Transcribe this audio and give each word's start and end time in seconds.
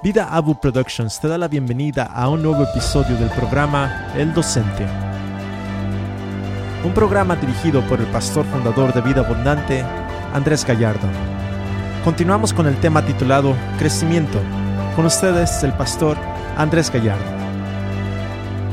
Vida 0.00 0.28
Abu 0.30 0.54
Productions 0.54 1.18
te 1.18 1.26
da 1.26 1.36
la 1.36 1.48
bienvenida 1.48 2.04
a 2.04 2.28
un 2.28 2.40
nuevo 2.40 2.62
episodio 2.62 3.16
del 3.16 3.30
programa 3.30 4.12
El 4.14 4.32
Docente. 4.32 4.86
Un 6.84 6.94
programa 6.94 7.34
dirigido 7.34 7.82
por 7.88 7.98
el 7.98 8.06
pastor 8.06 8.46
fundador 8.46 8.94
de 8.94 9.00
Vida 9.00 9.22
Abundante, 9.22 9.82
Andrés 10.32 10.64
Gallardo. 10.64 11.08
Continuamos 12.04 12.52
con 12.52 12.68
el 12.68 12.78
tema 12.78 13.04
titulado 13.04 13.56
Crecimiento. 13.76 14.38
Con 14.94 15.04
ustedes 15.04 15.64
el 15.64 15.72
pastor 15.72 16.16
Andrés 16.56 16.92
Gallardo. 16.92 17.36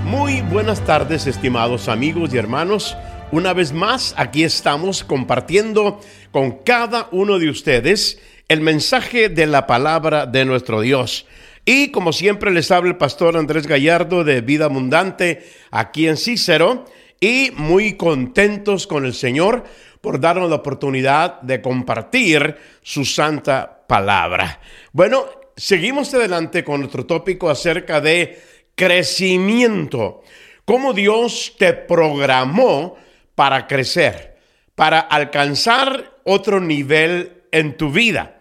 Muy 0.04 0.42
buenas 0.42 0.82
tardes, 0.82 1.26
estimados 1.26 1.90
amigos 1.90 2.36
y 2.36 2.38
hermanos. 2.38 2.96
Una 3.32 3.54
vez 3.54 3.74
más, 3.74 4.14
aquí 4.16 4.44
estamos 4.44 5.04
compartiendo 5.04 6.00
con 6.32 6.52
cada 6.64 7.08
uno 7.12 7.40
de 7.40 7.50
ustedes 7.50 8.20
el 8.48 8.62
mensaje 8.62 9.30
de 9.30 9.48
la 9.48 9.66
palabra 9.66 10.26
de 10.26 10.46
nuestro 10.46 10.82
Dios. 10.82 11.26
Y 11.66 11.92
como 11.92 12.14
siempre 12.14 12.52
les 12.52 12.70
habla 12.72 12.92
el 12.92 12.98
pastor 12.98 13.38
Andrés 13.38 13.66
Gallardo 13.66 14.24
de 14.24 14.42
Vida 14.42 14.66
Abundante 14.66 15.50
aquí 15.72 16.08
en 16.08 16.18
Cícero 16.18 16.86
y 17.20 17.52
muy 17.56 17.94
contentos 17.94 18.86
con 18.86 19.06
el 19.06 19.14
Señor 19.14 19.64
por 20.00 20.20
darnos 20.20 20.50
la 20.50 20.58
oportunidad 20.58 21.42
de 21.42 21.62
compartir 21.62 22.56
su 22.84 23.04
santa 23.04 23.84
palabra. 23.88 24.60
Bueno, 24.92 25.26
seguimos 25.58 26.14
adelante 26.14 26.64
con 26.64 26.82
nuestro 26.82 27.08
tópico 27.08 27.50
acerca 27.50 28.00
de 28.00 28.40
crecimiento. 28.76 30.22
Cómo 30.66 30.94
Dios 30.94 31.56
te 31.58 31.74
programó 31.74 32.96
para 33.34 33.66
crecer, 33.66 34.38
para 34.76 35.00
alcanzar 35.00 36.20
otro 36.24 36.60
nivel 36.60 37.44
en 37.52 37.78
tu 37.78 37.90
vida. 37.90 38.35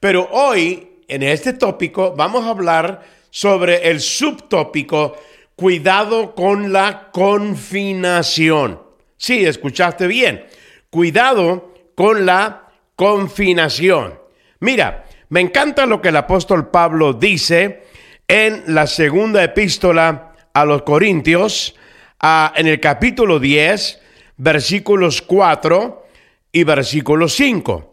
Pero 0.00 0.28
hoy, 0.32 1.02
en 1.06 1.22
este 1.22 1.52
tópico, 1.52 2.14
vamos 2.16 2.46
a 2.46 2.50
hablar 2.50 3.02
sobre 3.30 3.90
el 3.90 4.00
subtópico 4.00 5.16
cuidado 5.54 6.34
con 6.34 6.72
la 6.72 7.10
confinación. 7.12 8.80
Sí, 9.18 9.44
escuchaste 9.44 10.06
bien. 10.06 10.46
Cuidado 10.88 11.74
con 11.94 12.24
la 12.24 12.70
confinación. 12.96 14.18
Mira, 14.60 15.04
me 15.28 15.40
encanta 15.40 15.84
lo 15.84 16.00
que 16.00 16.08
el 16.08 16.16
apóstol 16.16 16.70
Pablo 16.70 17.12
dice 17.12 17.82
en 18.26 18.64
la 18.68 18.86
segunda 18.86 19.44
epístola 19.44 20.34
a 20.54 20.64
los 20.64 20.82
Corintios, 20.82 21.76
en 22.22 22.66
el 22.66 22.80
capítulo 22.80 23.38
10, 23.38 24.00
versículos 24.38 25.20
4 25.20 26.06
y 26.52 26.64
versículo 26.64 27.28
5. 27.28 27.89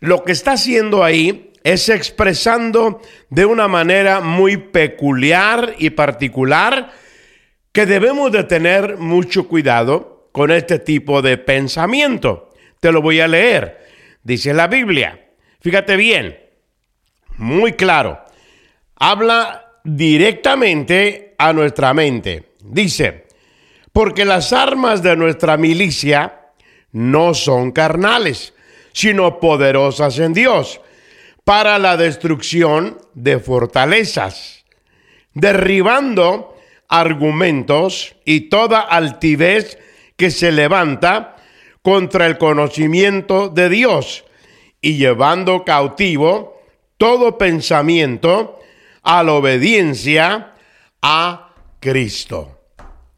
Lo 0.00 0.24
que 0.24 0.32
está 0.32 0.52
haciendo 0.52 1.02
ahí 1.02 1.52
es 1.64 1.88
expresando 1.88 3.00
de 3.30 3.44
una 3.44 3.68
manera 3.68 4.20
muy 4.20 4.56
peculiar 4.56 5.74
y 5.78 5.90
particular 5.90 6.92
que 7.72 7.86
debemos 7.86 8.32
de 8.32 8.44
tener 8.44 8.96
mucho 8.96 9.48
cuidado 9.48 10.30
con 10.32 10.50
este 10.50 10.78
tipo 10.78 11.20
de 11.20 11.36
pensamiento. 11.36 12.50
Te 12.80 12.92
lo 12.92 13.02
voy 13.02 13.20
a 13.20 13.28
leer. 13.28 13.86
Dice 14.22 14.54
la 14.54 14.68
Biblia. 14.68 15.30
Fíjate 15.60 15.96
bien. 15.96 16.38
Muy 17.36 17.72
claro. 17.72 18.20
Habla 18.96 19.80
directamente 19.84 21.34
a 21.38 21.52
nuestra 21.52 21.94
mente. 21.94 22.52
Dice, 22.60 23.26
porque 23.92 24.24
las 24.24 24.52
armas 24.52 25.02
de 25.02 25.16
nuestra 25.16 25.56
milicia 25.56 26.50
no 26.92 27.34
son 27.34 27.72
carnales, 27.72 28.54
sino 28.98 29.38
poderosas 29.38 30.18
en 30.18 30.32
Dios, 30.32 30.80
para 31.44 31.78
la 31.78 31.96
destrucción 31.96 32.98
de 33.14 33.38
fortalezas, 33.38 34.64
derribando 35.34 36.58
argumentos 36.88 38.16
y 38.24 38.48
toda 38.48 38.80
altivez 38.80 39.78
que 40.16 40.32
se 40.32 40.50
levanta 40.50 41.36
contra 41.80 42.26
el 42.26 42.38
conocimiento 42.38 43.48
de 43.48 43.68
Dios, 43.68 44.24
y 44.80 44.96
llevando 44.96 45.64
cautivo 45.64 46.60
todo 46.96 47.38
pensamiento 47.38 48.58
a 49.04 49.22
la 49.22 49.34
obediencia 49.34 50.54
a 51.02 51.54
Cristo. 51.78 52.62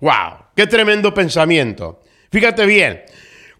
¡Wow! 0.01 0.45
Qué 0.55 0.67
tremendo 0.67 1.15
pensamiento. 1.15 2.03
Fíjate 2.31 2.67
bien, 2.67 3.01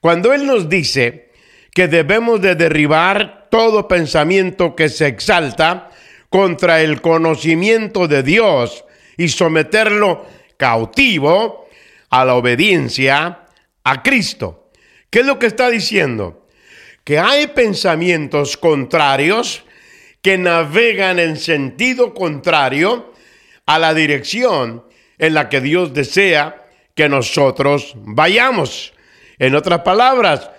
cuando 0.03 0.35
Él 0.35 0.45
nos 0.45 0.69
dice 0.69 1.30
que 1.75 1.89
debemos 1.89 2.41
de 2.41 2.55
derribar 2.55 3.49
todo 3.51 3.89
pensamiento 3.89 4.75
que 4.75 4.89
se 4.89 5.07
exalta 5.07 5.91
contra 6.29 6.81
el 6.81 7.01
conocimiento 7.01 8.09
de 8.09 8.23
Dios 8.23 8.85
y 9.17 9.29
someterlo 9.29 10.27
cautivo 10.57 11.69
a 12.11 12.25
la 12.25 12.35
obediencia 12.35 13.41
a 13.85 14.03
Cristo. 14.03 14.71
¿Qué 15.11 15.21
es 15.21 15.27
lo 15.27 15.39
que 15.39 15.47
está 15.47 15.71
diciendo? 15.71 16.47
Que 17.05 17.19
hay 17.19 17.49
pensamientos 17.49 18.57
contrarios 18.57 19.65
que 20.23 20.39
navegan 20.39 21.19
en 21.19 21.37
sentido 21.37 22.15
contrario 22.15 23.13
a 23.67 23.79
la 23.79 23.95
dirección 23.95 24.85
en 25.19 25.35
la 25.35 25.49
que 25.49 25.61
Dios 25.61 25.95
desea 25.95 26.67
que 26.95 27.09
nosotros 27.09 27.95
vayamos. 27.97 28.93
En 29.39 29.55
otras 29.55 29.81
palabras, 29.81 30.51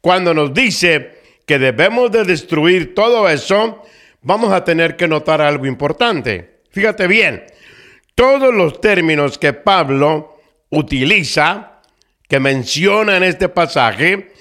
cuando 0.00 0.34
nos 0.34 0.54
dice 0.54 1.20
que 1.46 1.58
debemos 1.58 2.10
de 2.10 2.24
destruir 2.24 2.94
todo 2.94 3.28
eso, 3.28 3.82
vamos 4.22 4.52
a 4.52 4.64
tener 4.64 4.96
que 4.96 5.08
notar 5.08 5.40
algo 5.40 5.66
importante. 5.66 6.60
Fíjate 6.70 7.06
bien, 7.06 7.44
todos 8.14 8.54
los 8.54 8.80
términos 8.80 9.38
que 9.38 9.52
Pablo 9.52 10.38
utiliza, 10.70 11.80
que 12.28 12.38
menciona 12.38 13.16
en 13.16 13.24
este 13.24 13.48
pasaje, 13.48 14.32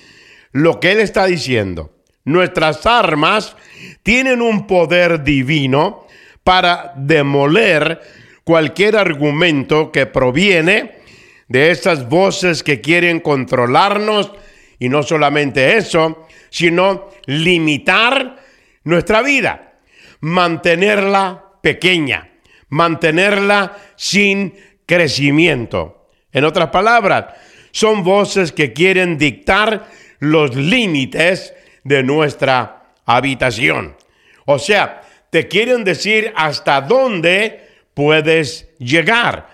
lo 0.51 0.79
que 0.79 0.91
él 0.91 0.99
está 0.99 1.25
diciendo, 1.25 1.95
nuestras 2.23 2.85
armas 2.85 3.55
tienen 4.03 4.41
un 4.41 4.67
poder 4.67 5.23
divino 5.23 6.05
para 6.43 6.93
demoler 6.95 8.01
cualquier 8.43 8.97
argumento 8.97 9.91
que 9.91 10.05
proviene 10.05 10.99
de 11.47 11.71
esas 11.71 12.07
voces 12.07 12.63
que 12.63 12.81
quieren 12.81 13.19
controlarnos 13.19 14.31
y 14.79 14.89
no 14.89 15.03
solamente 15.03 15.77
eso, 15.77 16.25
sino 16.49 17.09
limitar 17.25 18.37
nuestra 18.85 19.21
vida, 19.21 19.73
mantenerla 20.21 21.43
pequeña, 21.61 22.29
mantenerla 22.69 23.77
sin 23.95 24.55
crecimiento. 24.85 26.07
En 26.31 26.45
otras 26.45 26.69
palabras, 26.69 27.25
son 27.71 28.03
voces 28.03 28.51
que 28.51 28.73
quieren 28.73 29.17
dictar 29.17 29.87
los 30.19 30.55
límites 30.55 31.53
de 31.83 32.03
nuestra 32.03 32.93
habitación. 33.05 33.95
O 34.45 34.57
sea, 34.59 35.01
te 35.29 35.47
quieren 35.47 35.83
decir 35.83 36.33
hasta 36.35 36.81
dónde 36.81 37.67
puedes 37.93 38.69
llegar. 38.79 39.49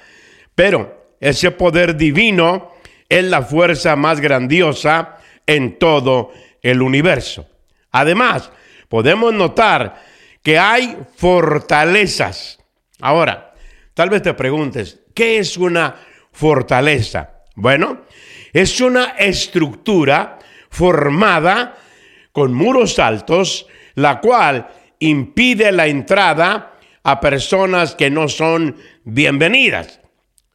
Pero 0.53 1.09
ese 1.19 1.52
poder 1.52 1.97
divino 1.97 2.72
es 3.10 3.24
la 3.24 3.42
fuerza 3.42 3.96
más 3.96 4.20
grandiosa 4.20 5.18
en 5.46 5.78
todo 5.78 6.32
el 6.62 6.82
universo. 6.82 7.48
Además, 7.92 8.52
podemos 8.90 9.34
notar 9.34 10.02
que 10.42 10.60
hay 10.60 10.98
fortalezas. 11.16 12.60
Ahora, 13.02 13.54
tal 13.94 14.10
vez 14.10 14.22
te 14.22 14.34
preguntes, 14.34 15.02
¿qué 15.14 15.38
es 15.38 15.58
una 15.58 15.96
fortaleza? 16.32 17.44
Bueno, 17.56 18.02
es 18.54 18.82
una 18.82 19.16
estructura 19.18 20.40
formada 20.69 21.78
con 22.31 22.54
muros 22.54 23.00
altos, 23.00 23.68
la 23.96 24.19
cual 24.19 24.68
impide 25.00 25.72
la 25.72 25.88
entrada 25.88 26.74
a 27.04 27.19
personas 27.19 27.96
que 27.96 28.10
no 28.10 28.28
son 28.28 28.78
bienvenidas. 29.04 30.01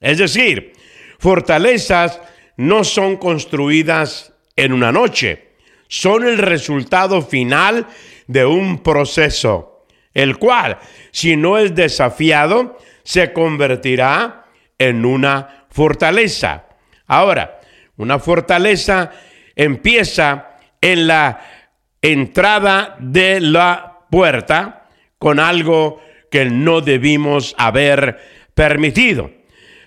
Es 0.01 0.19
decir, 0.19 0.73
fortalezas 1.19 2.21
no 2.61 2.85
son 2.85 3.17
construidas 3.17 4.35
en 4.55 4.75
una 4.75 4.93
noche, 4.93 5.53
son 5.89 6.27
el 6.27 6.37
resultado 6.37 7.23
final 7.23 7.87
de 8.27 8.45
un 8.45 8.83
proceso, 8.83 9.87
el 10.13 10.37
cual, 10.37 10.79
si 11.11 11.37
no 11.37 11.57
es 11.57 11.75
desafiado, 11.75 12.77
se 13.03 13.33
convertirá 13.33 14.45
en 14.79 15.07
una 15.07 15.65
fortaleza. 15.71 16.67
Ahora, 17.07 17.63
una 17.97 18.19
fortaleza 18.19 19.11
empieza 19.57 20.59
en 20.83 21.07
la 21.07 21.41
entrada 22.03 22.95
de 22.99 23.41
la 23.41 24.01
puerta 24.11 24.87
con 25.17 25.41
algo 25.41 26.03
que 26.31 26.45
no 26.45 26.83
debimos 26.83 27.55
haber 27.57 28.21
permitido. 28.53 29.31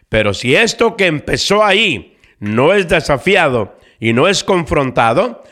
Pero 0.10 0.34
si 0.34 0.56
esto 0.56 0.98
que 0.98 1.06
empezó 1.06 1.64
ahí 1.64 2.13
no 2.44 2.74
es 2.74 2.90
desafiado 2.90 3.80
y 4.02 4.12
no 4.12 4.28
es 4.28 4.44
confrontado, 4.44 5.44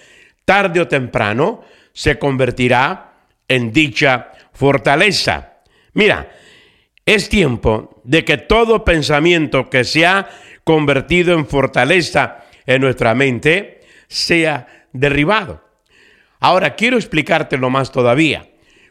tarde 0.44 0.82
o 0.82 0.90
temprano 0.90 1.64
se 1.94 2.20
convertirá 2.20 3.14
en 3.48 3.72
dicha 3.72 4.34
fortaleza. 4.52 5.62
Mira, 5.94 6.30
es 7.06 7.30
tiempo 7.30 8.02
de 8.04 8.26
que 8.26 8.38
todo 8.38 8.84
pensamiento 8.84 9.70
que 9.70 9.86
se 9.86 10.06
ha 10.06 10.28
convertido 10.66 11.34
en 11.34 11.48
fortaleza 11.48 12.44
en 12.66 12.82
nuestra 12.82 13.16
mente 13.16 13.84
sea 14.10 14.88
derribado. 14.92 15.64
Ahora 16.42 16.76
quiero 16.76 16.98
explicártelo 16.98 17.70
más 17.70 17.94
todavía. 17.94 18.50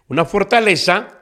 Una 0.08 0.24
fortaleza 0.24 1.20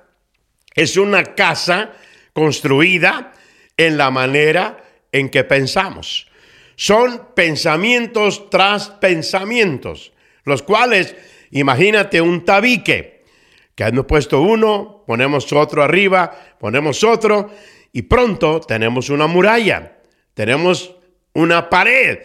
es 0.77 0.97
una 0.97 1.25
casa 1.25 1.91
construida 2.33 3.33
en 3.77 3.99
la 3.99 4.13
manera 4.13 4.85
en 5.11 5.29
que 5.29 5.43
pensamos. 5.43 6.28
Son 6.81 7.31
pensamientos 7.35 8.51
tras 8.51 8.89
pensamientos, 8.89 10.13
los 10.45 10.63
cuales, 10.63 11.17
imagínate 11.51 12.21
un 12.21 12.45
tabique, 12.45 13.25
que 13.75 13.83
hemos 13.83 14.07
puesto 14.07 14.41
uno, 14.41 15.03
ponemos 15.05 15.53
otro 15.53 15.83
arriba, 15.83 16.31
ponemos 16.61 17.03
otro, 17.03 17.51
y 17.93 18.03
pronto 18.03 18.61
tenemos 18.61 19.11
una 19.11 19.27
muralla, 19.27 19.99
tenemos 20.35 20.95
una 21.35 21.69
pared, 21.69 22.21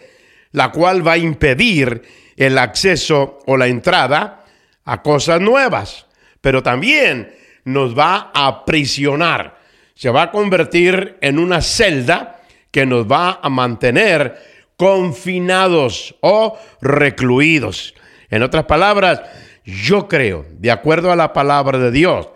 la 0.52 0.70
cual 0.70 1.04
va 1.04 1.14
a 1.14 1.18
impedir 1.18 2.02
el 2.36 2.56
acceso 2.56 3.40
o 3.46 3.56
la 3.56 3.66
entrada 3.66 4.44
a 4.84 5.02
cosas 5.02 5.40
nuevas, 5.40 6.06
pero 6.40 6.62
también 6.62 7.34
nos 7.64 7.98
va 7.98 8.30
a 8.32 8.46
aprisionar, 8.46 9.58
se 9.96 10.10
va 10.10 10.22
a 10.22 10.30
convertir 10.30 11.18
en 11.22 11.40
una 11.40 11.60
celda 11.60 12.43
que 12.74 12.86
nos 12.86 13.06
va 13.06 13.38
a 13.40 13.48
mantener 13.48 14.36
confinados 14.76 16.16
o 16.22 16.58
recluidos. 16.80 17.94
En 18.30 18.42
otras 18.42 18.64
palabras, 18.64 19.22
yo 19.64 20.08
creo, 20.08 20.44
de 20.58 20.72
acuerdo 20.72 21.12
a 21.12 21.16
la 21.16 21.32
palabra 21.32 21.78
de 21.78 21.92
Dios, 21.92 22.26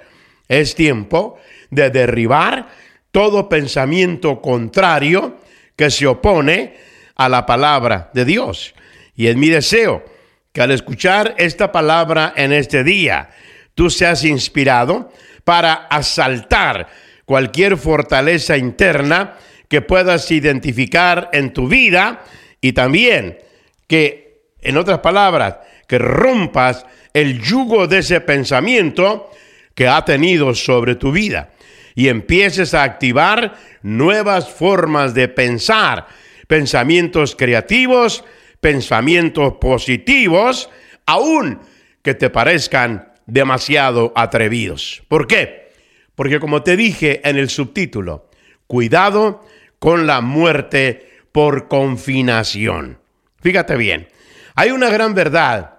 es 0.46 0.76
tiempo 0.76 1.40
de 1.70 1.90
derribar 1.90 2.68
todo 3.10 3.48
pensamiento 3.48 4.40
contrario 4.40 5.38
que 5.74 5.90
se 5.90 6.06
opone 6.06 6.76
a 7.16 7.28
la 7.28 7.44
palabra 7.44 8.08
de 8.14 8.24
Dios. 8.24 8.76
Y 9.16 9.26
es 9.26 9.34
mi 9.34 9.48
deseo 9.48 10.04
que 10.52 10.60
al 10.60 10.70
escuchar 10.70 11.34
esta 11.38 11.72
palabra 11.72 12.32
en 12.36 12.52
este 12.52 12.84
día, 12.84 13.30
tú 13.74 13.90
seas 13.90 14.22
inspirado 14.22 15.10
para 15.42 15.72
asaltar 15.90 16.86
cualquier 17.24 17.76
fortaleza 17.76 18.56
interna 18.56 19.34
que 19.68 19.82
puedas 19.82 20.30
identificar 20.30 21.30
en 21.32 21.52
tu 21.52 21.68
vida 21.68 22.24
y 22.60 22.72
también 22.72 23.38
que, 23.86 24.42
en 24.60 24.76
otras 24.76 24.98
palabras, 24.98 25.56
que 25.86 25.98
rompas 25.98 26.86
el 27.12 27.40
yugo 27.40 27.86
de 27.86 27.98
ese 27.98 28.20
pensamiento 28.20 29.30
que 29.74 29.88
ha 29.88 30.04
tenido 30.04 30.54
sobre 30.54 30.96
tu 30.96 31.12
vida 31.12 31.50
y 31.94 32.08
empieces 32.08 32.74
a 32.74 32.82
activar 32.82 33.56
nuevas 33.82 34.48
formas 34.48 35.14
de 35.14 35.28
pensar, 35.28 36.06
pensamientos 36.46 37.34
creativos, 37.36 38.24
pensamientos 38.60 39.54
positivos, 39.60 40.70
aun 41.06 41.60
que 42.02 42.14
te 42.14 42.30
parezcan 42.30 43.12
demasiado 43.26 44.12
atrevidos. 44.16 45.02
¿Por 45.08 45.26
qué? 45.26 45.72
Porque 46.14 46.40
como 46.40 46.62
te 46.62 46.76
dije 46.76 47.20
en 47.28 47.36
el 47.36 47.48
subtítulo, 47.48 48.30
cuidado 48.66 49.44
con 49.78 50.06
la 50.06 50.20
muerte 50.20 51.22
por 51.32 51.68
confinación. 51.68 52.98
Fíjate 53.40 53.76
bien, 53.76 54.08
hay 54.54 54.70
una 54.70 54.90
gran 54.90 55.14
verdad 55.14 55.78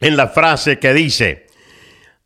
en 0.00 0.16
la 0.16 0.28
frase 0.28 0.78
que 0.78 0.92
dice, 0.92 1.46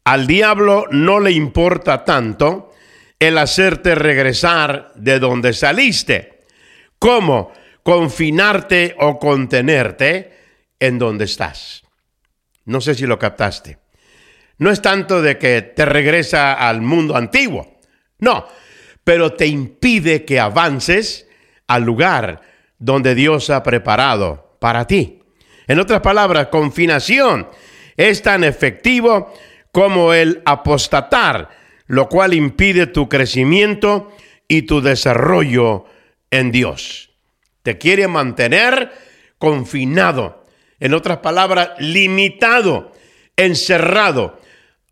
al 0.04 0.26
diablo 0.26 0.86
no 0.90 1.20
le 1.20 1.32
importa 1.32 2.04
tanto 2.04 2.72
el 3.18 3.36
hacerte 3.36 3.94
regresar 3.94 4.92
de 4.94 5.18
donde 5.18 5.52
saliste, 5.52 6.44
como 6.98 7.52
confinarte 7.82 8.96
o 8.98 9.18
contenerte 9.18 10.32
en 10.80 10.98
donde 10.98 11.24
estás. 11.24 11.82
No 12.64 12.80
sé 12.80 12.94
si 12.94 13.06
lo 13.06 13.18
captaste. 13.18 13.78
No 14.58 14.70
es 14.70 14.82
tanto 14.82 15.22
de 15.22 15.38
que 15.38 15.62
te 15.62 15.84
regresa 15.84 16.54
al 16.54 16.82
mundo 16.82 17.16
antiguo, 17.16 17.78
no, 18.18 18.46
pero 19.08 19.32
te 19.32 19.46
impide 19.46 20.26
que 20.26 20.38
avances 20.38 21.26
al 21.66 21.82
lugar 21.84 22.42
donde 22.78 23.14
Dios 23.14 23.48
ha 23.48 23.62
preparado 23.62 24.58
para 24.60 24.86
ti. 24.86 25.20
En 25.66 25.78
otras 25.78 26.02
palabras, 26.02 26.48
confinación 26.48 27.48
es 27.96 28.20
tan 28.20 28.44
efectivo 28.44 29.32
como 29.72 30.12
el 30.12 30.42
apostatar, 30.44 31.48
lo 31.86 32.10
cual 32.10 32.34
impide 32.34 32.86
tu 32.86 33.08
crecimiento 33.08 34.14
y 34.46 34.66
tu 34.66 34.82
desarrollo 34.82 35.86
en 36.30 36.52
Dios. 36.52 37.08
Te 37.62 37.78
quiere 37.78 38.08
mantener 38.08 38.92
confinado. 39.38 40.44
En 40.80 40.92
otras 40.92 41.20
palabras, 41.20 41.70
limitado, 41.78 42.92
encerrado 43.38 44.38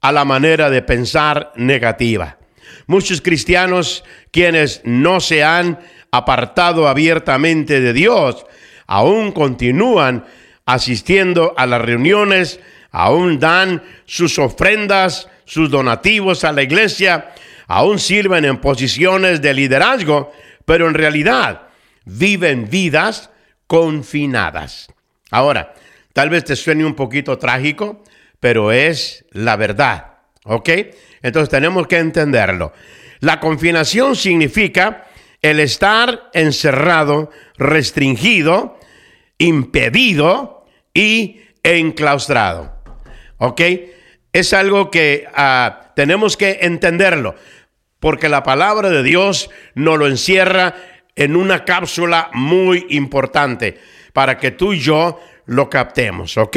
a 0.01 0.11
la 0.11 0.25
manera 0.25 0.71
de 0.71 0.81
pensar 0.81 1.53
negativa. 1.57 2.36
Muchos 2.87 3.21
cristianos 3.21 4.05
quienes 4.31 4.81
no 4.85 5.21
se 5.21 5.43
han 5.43 5.81
apartado 6.11 6.89
abiertamente 6.89 7.81
de 7.81 7.93
Dios, 7.93 8.47
aún 8.87 9.33
continúan 9.33 10.25
asistiendo 10.65 11.55
a 11.57 11.67
las 11.67 11.83
reuniones, 11.83 12.61
aún 12.91 13.39
dan 13.39 13.83
sus 14.05 14.39
ofrendas, 14.39 15.29
sus 15.45 15.71
donativos 15.71 16.45
a 16.45 16.53
la 16.53 16.63
iglesia, 16.63 17.33
aún 17.67 17.99
sirven 17.99 18.45
en 18.45 18.61
posiciones 18.61 19.43
de 19.43 19.55
liderazgo, 19.55 20.33
pero 20.65 20.89
en 20.89 20.95
realidad 20.95 21.63
viven 22.05 22.71
vidas 22.71 23.31
confinadas. 23.67 24.89
Ahora, 25.31 25.75
tal 26.13 26.31
vez 26.31 26.45
te 26.45 26.57
suene 26.57 26.85
un 26.85 26.95
poquito 26.95 27.37
trágico, 27.39 28.03
pero 28.41 28.73
es 28.73 29.25
la 29.33 29.57
verdad. 29.57 30.15
¿Ok? 30.45 30.71
Entonces 31.27 31.49
tenemos 31.49 31.89
que 31.89 31.99
entenderlo. 31.99 32.73
La 33.19 33.41
confinación 33.41 34.15
significa 34.15 35.07
el 35.43 35.59
estar 35.59 36.31
encerrado, 36.33 37.31
restringido, 37.59 38.79
impedido 39.37 40.65
y 40.95 41.41
enclaustrado. 41.65 42.77
¿Ok? 43.39 43.61
Es 44.33 44.53
algo 44.53 44.89
que 44.93 45.27
ah, 45.35 45.93
tenemos 45.97 46.37
que 46.37 46.59
entenderlo, 46.63 47.35
porque 47.99 48.29
la 48.29 48.45
palabra 48.45 48.91
de 48.91 49.03
Dios 49.03 49.51
no 49.75 49.97
lo 49.97 50.07
encierra 50.07 50.77
en 51.17 51.35
una 51.35 51.65
cápsula 51.65 52.31
muy 52.35 52.87
importante 52.91 53.81
para 54.13 54.39
que 54.39 54.53
tú 54.53 54.75
y 54.75 54.79
yo 54.79 55.21
lo 55.47 55.69
captemos, 55.69 56.37
¿ok? 56.37 56.57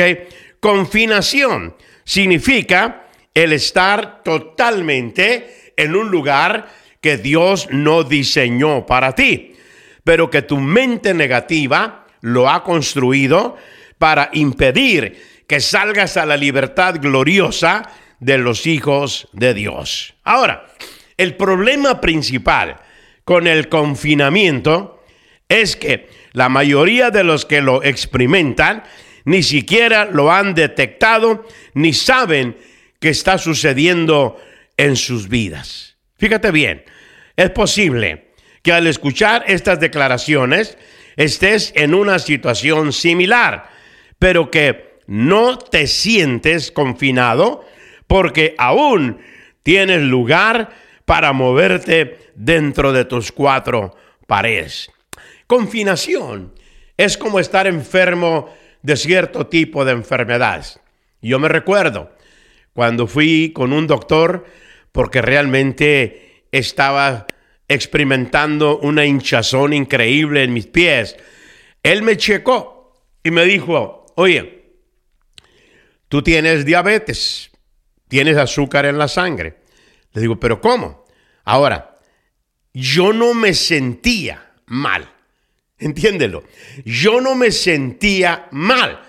Confinación 0.60 1.76
significa 2.04 3.09
el 3.44 3.54
estar 3.54 4.22
totalmente 4.22 5.72
en 5.78 5.96
un 5.96 6.12
lugar 6.12 6.68
que 7.00 7.18
Dios 7.18 7.70
no 7.72 8.04
diseñó 8.04 8.86
para 8.86 9.16
ti, 9.16 9.56
pero 10.04 10.30
que 10.30 10.42
tu 10.42 10.58
mente 10.58 11.14
negativa 11.14 12.06
lo 12.20 12.50
ha 12.50 12.66
construido 12.66 13.56
para 13.98 14.30
impedir 14.34 15.44
que 15.48 15.62
salgas 15.62 16.18
a 16.18 16.26
la 16.26 16.36
libertad 16.36 16.96
gloriosa 17.02 17.90
de 18.20 18.38
los 18.38 18.68
hijos 18.68 19.30
de 19.32 19.54
Dios. 19.54 20.16
Ahora, 20.26 20.68
el 21.16 21.38
problema 21.38 22.02
principal 22.02 22.76
con 23.24 23.48
el 23.48 23.70
confinamiento 23.70 25.02
es 25.48 25.78
que 25.78 26.10
la 26.34 26.50
mayoría 26.50 27.10
de 27.10 27.24
los 27.24 27.46
que 27.46 27.62
lo 27.62 27.84
experimentan 27.84 28.84
ni 29.24 29.44
siquiera 29.44 30.06
lo 30.06 30.30
han 30.30 30.54
detectado 30.56 31.48
ni 31.74 31.94
saben 31.94 32.58
qué 33.00 33.10
está 33.10 33.38
sucediendo 33.38 34.40
en 34.78 34.96
sus 34.96 35.30
vidas. 35.30 35.98
Fíjate 36.18 36.52
bien, 36.52 36.84
es 37.36 37.50
posible 37.52 38.32
que 38.62 38.74
al 38.74 38.88
escuchar 38.88 39.44
estas 39.48 39.80
declaraciones 39.80 40.78
estés 41.16 41.72
en 41.76 41.94
una 41.94 42.20
situación 42.20 42.94
similar, 42.94 43.70
pero 44.20 44.52
que 44.52 45.00
no 45.08 45.58
te 45.58 45.88
sientes 45.88 46.72
confinado 46.72 47.66
porque 48.08 48.56
aún 48.58 49.20
tienes 49.64 50.02
lugar 50.02 50.70
para 51.06 51.34
moverte 51.34 52.32
dentro 52.36 52.92
de 52.94 53.06
tus 53.06 53.32
cuatro 53.32 53.96
paredes. 54.28 54.92
Confinación 55.48 56.54
es 56.98 57.18
como 57.18 57.40
estar 57.40 57.66
enfermo 57.66 58.54
de 58.82 58.96
cierto 58.96 59.48
tipo 59.48 59.86
de 59.86 59.94
enfermedades. 59.94 60.80
Yo 61.22 61.40
me 61.40 61.50
recuerdo 61.50 62.12
cuando 62.74 63.08
fui 63.08 63.52
con 63.54 63.74
un 63.74 63.88
doctor 63.88 64.46
porque 64.92 65.22
realmente 65.22 66.46
estaba 66.52 67.28
experimentando 67.68 68.80
una 68.80 69.06
hinchazón 69.06 69.74
increíble 69.74 70.44
en 70.44 70.54
mis 70.54 70.66
pies. 70.66 71.16
Él 71.84 72.02
me 72.02 72.18
checó 72.18 73.04
y 73.24 73.32
me 73.32 73.46
dijo, 73.46 74.06
oye, 74.16 74.74
tú 76.08 76.24
tienes 76.24 76.66
diabetes, 76.66 77.52
tienes 78.08 78.38
azúcar 78.38 78.86
en 78.86 78.98
la 78.98 79.08
sangre, 79.08 79.58
Le 80.12 80.22
digo, 80.22 80.40
pero 80.40 80.60
¿cómo? 80.60 81.06
Ahora, 81.44 82.00
yo 82.74 83.14
no 83.14 83.34
me 83.34 83.54
sentía 83.54 84.54
mal. 84.66 85.08
Entiéndelo. 85.78 86.44
Yo 86.84 87.22
no 87.22 87.36
me 87.36 87.52
sentía 87.52 88.48
mal. 88.52 89.02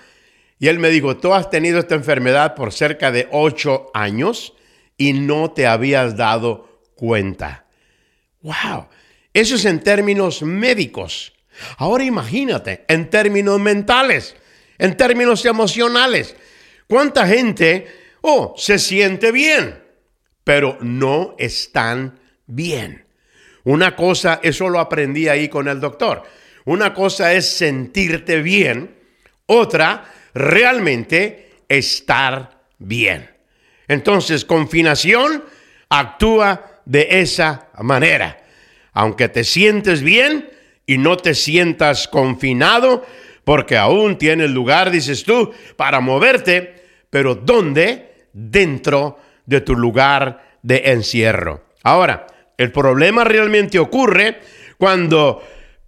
Y 0.61 0.69
él 0.69 0.79
me 0.79 0.91
dijo, 0.91 1.17
tú 1.17 1.33
has 1.33 1.49
tenido 1.49 1.79
esta 1.79 1.95
enfermedad 1.95 2.55
por 2.55 2.75
cerca 2.75 3.11
de 3.11 3.27
ocho 3.33 3.91
años 3.95 4.53
y 4.99 5.15
no 5.15 5.53
te 5.53 5.67
habías 5.67 6.19
dado 6.19 6.83
cuenta. 6.95 7.65
¡Wow! 8.43 8.89
Eso 9.33 9.55
es 9.55 9.65
en 9.65 9.81
términos 9.81 10.43
médicos. 10.43 11.33
Ahora 11.79 12.05
imagínate, 12.05 12.85
en 12.89 13.09
términos 13.09 13.59
mentales, 13.59 14.37
en 14.77 14.99
términos 14.99 15.47
emocionales. 15.47 16.37
¿Cuánta 16.87 17.27
gente, 17.27 17.87
oh, 18.21 18.55
se 18.59 18.79
siente 18.79 19.33
bien, 19.33 19.83
pero 20.45 20.77
no 20.83 21.37
están 21.39 22.21
bien? 22.47 23.07
Una 23.65 23.97
cosa, 23.97 24.41
eso 24.43 24.69
lo 24.69 24.79
aprendí 24.79 25.27
ahí 25.27 25.49
con 25.49 25.69
el 25.69 25.81
doctor. 25.81 26.23
Una 26.67 26.93
cosa 26.93 27.33
es 27.33 27.49
sentirte 27.49 28.43
bien, 28.43 28.95
otra 29.47 30.20
realmente 30.35 31.51
estar 31.69 32.61
bien. 32.79 33.31
Entonces, 33.89 34.45
confinación 34.45 35.45
actúa 35.89 36.81
de 36.85 37.21
esa 37.21 37.69
manera. 37.81 38.43
Aunque 38.93 39.29
te 39.29 39.45
sientes 39.45 40.03
bien 40.03 40.51
y 40.87 40.99
no 40.99 41.17
te 41.17 41.35
sientas 41.35 42.09
confinado, 42.09 43.05
porque 43.45 43.77
aún 43.77 44.19
tienes 44.19 44.51
lugar, 44.51 44.91
dices 44.91 45.25
tú, 45.25 45.53
para 45.77 46.01
moverte, 46.01 46.85
pero 47.11 47.35
¿dónde? 47.35 48.29
Dentro 48.33 49.19
de 49.47 49.61
tu 49.61 49.75
lugar 49.75 50.59
de 50.63 50.83
encierro. 50.87 51.65
Ahora, 51.83 52.27
el 52.57 52.71
problema 52.73 53.25
realmente 53.25 53.79
ocurre 53.79 54.41
cuando 54.79 55.43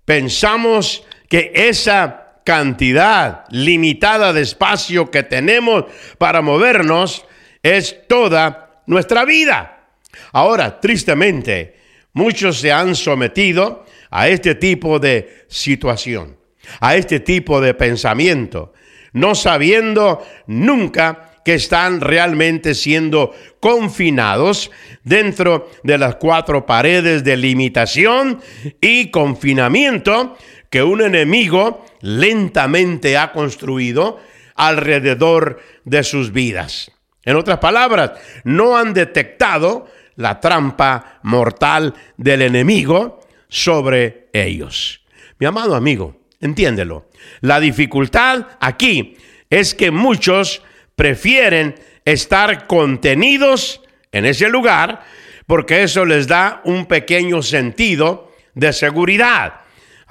pensamos 0.04 1.04
que 1.28 1.52
esa 1.54 2.21
cantidad 2.44 3.44
limitada 3.50 4.32
de 4.32 4.42
espacio 4.42 5.10
que 5.10 5.22
tenemos 5.22 5.84
para 6.18 6.42
movernos 6.42 7.24
es 7.62 7.96
toda 8.08 8.82
nuestra 8.86 9.24
vida. 9.24 9.86
Ahora, 10.32 10.80
tristemente, 10.80 11.76
muchos 12.12 12.58
se 12.58 12.72
han 12.72 12.94
sometido 12.94 13.84
a 14.10 14.28
este 14.28 14.54
tipo 14.54 14.98
de 14.98 15.44
situación, 15.48 16.36
a 16.80 16.96
este 16.96 17.20
tipo 17.20 17.60
de 17.60 17.74
pensamiento, 17.74 18.72
no 19.12 19.34
sabiendo 19.34 20.24
nunca 20.46 21.30
que 21.44 21.54
están 21.54 22.00
realmente 22.00 22.74
siendo 22.74 23.34
confinados 23.60 24.70
dentro 25.02 25.70
de 25.82 25.98
las 25.98 26.16
cuatro 26.16 26.66
paredes 26.66 27.24
de 27.24 27.36
limitación 27.36 28.40
y 28.80 29.10
confinamiento 29.10 30.36
que 30.72 30.82
un 30.82 31.02
enemigo 31.02 31.84
lentamente 32.00 33.18
ha 33.18 33.30
construido 33.30 34.18
alrededor 34.54 35.60
de 35.84 36.02
sus 36.02 36.32
vidas. 36.32 36.90
En 37.26 37.36
otras 37.36 37.58
palabras, 37.58 38.12
no 38.44 38.78
han 38.78 38.94
detectado 38.94 39.86
la 40.16 40.40
trampa 40.40 41.20
mortal 41.24 41.92
del 42.16 42.40
enemigo 42.40 43.20
sobre 43.48 44.30
ellos. 44.32 45.02
Mi 45.38 45.44
amado 45.44 45.76
amigo, 45.76 46.22
entiéndelo. 46.40 47.10
La 47.42 47.60
dificultad 47.60 48.46
aquí 48.58 49.18
es 49.50 49.74
que 49.74 49.90
muchos 49.90 50.62
prefieren 50.96 51.74
estar 52.06 52.66
contenidos 52.66 53.82
en 54.10 54.24
ese 54.24 54.48
lugar 54.48 55.04
porque 55.46 55.82
eso 55.82 56.06
les 56.06 56.28
da 56.28 56.62
un 56.64 56.86
pequeño 56.86 57.42
sentido 57.42 58.32
de 58.54 58.72
seguridad. 58.72 59.61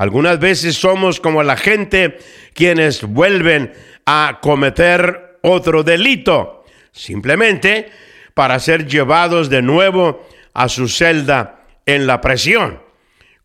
Algunas 0.01 0.39
veces 0.39 0.77
somos 0.77 1.20
como 1.20 1.43
la 1.43 1.55
gente 1.55 2.17
quienes 2.55 3.03
vuelven 3.03 3.72
a 4.08 4.39
cometer 4.41 5.38
otro 5.43 5.84
delito, 5.84 6.65
simplemente 6.91 7.91
para 8.34 8.58
ser 8.58 8.88
llevados 8.88 9.48
de 9.51 9.62
nuevo 9.62 10.27
a 10.55 10.70
su 10.70 10.88
celda 10.88 11.67
en 11.86 12.08
la 12.08 12.20
prisión. 12.20 12.81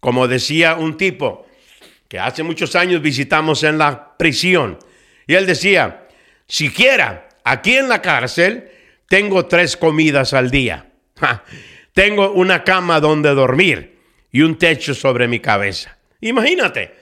Como 0.01 0.29
decía 0.29 0.77
un 0.77 0.97
tipo 0.97 1.47
que 2.09 2.19
hace 2.19 2.43
muchos 2.43 2.75
años 2.75 3.03
visitamos 3.03 3.63
en 3.63 3.77
la 3.77 4.17
prisión, 4.17 4.79
y 5.27 5.35
él 5.35 5.45
decía, 5.45 6.07
siquiera 6.49 7.29
aquí 7.45 7.77
en 7.77 7.91
la 7.91 8.01
cárcel 8.01 8.71
tengo 9.11 9.45
tres 9.45 9.77
comidas 9.77 10.33
al 10.33 10.51
día, 10.51 10.87
tengo 11.93 12.33
una 12.33 12.65
cama 12.65 12.99
donde 12.99 13.35
dormir 13.35 13.99
y 14.33 14.41
un 14.41 14.57
techo 14.57 14.95
sobre 14.95 15.29
mi 15.29 15.41
cabeza. 15.41 15.96
Imagínate, 16.21 16.95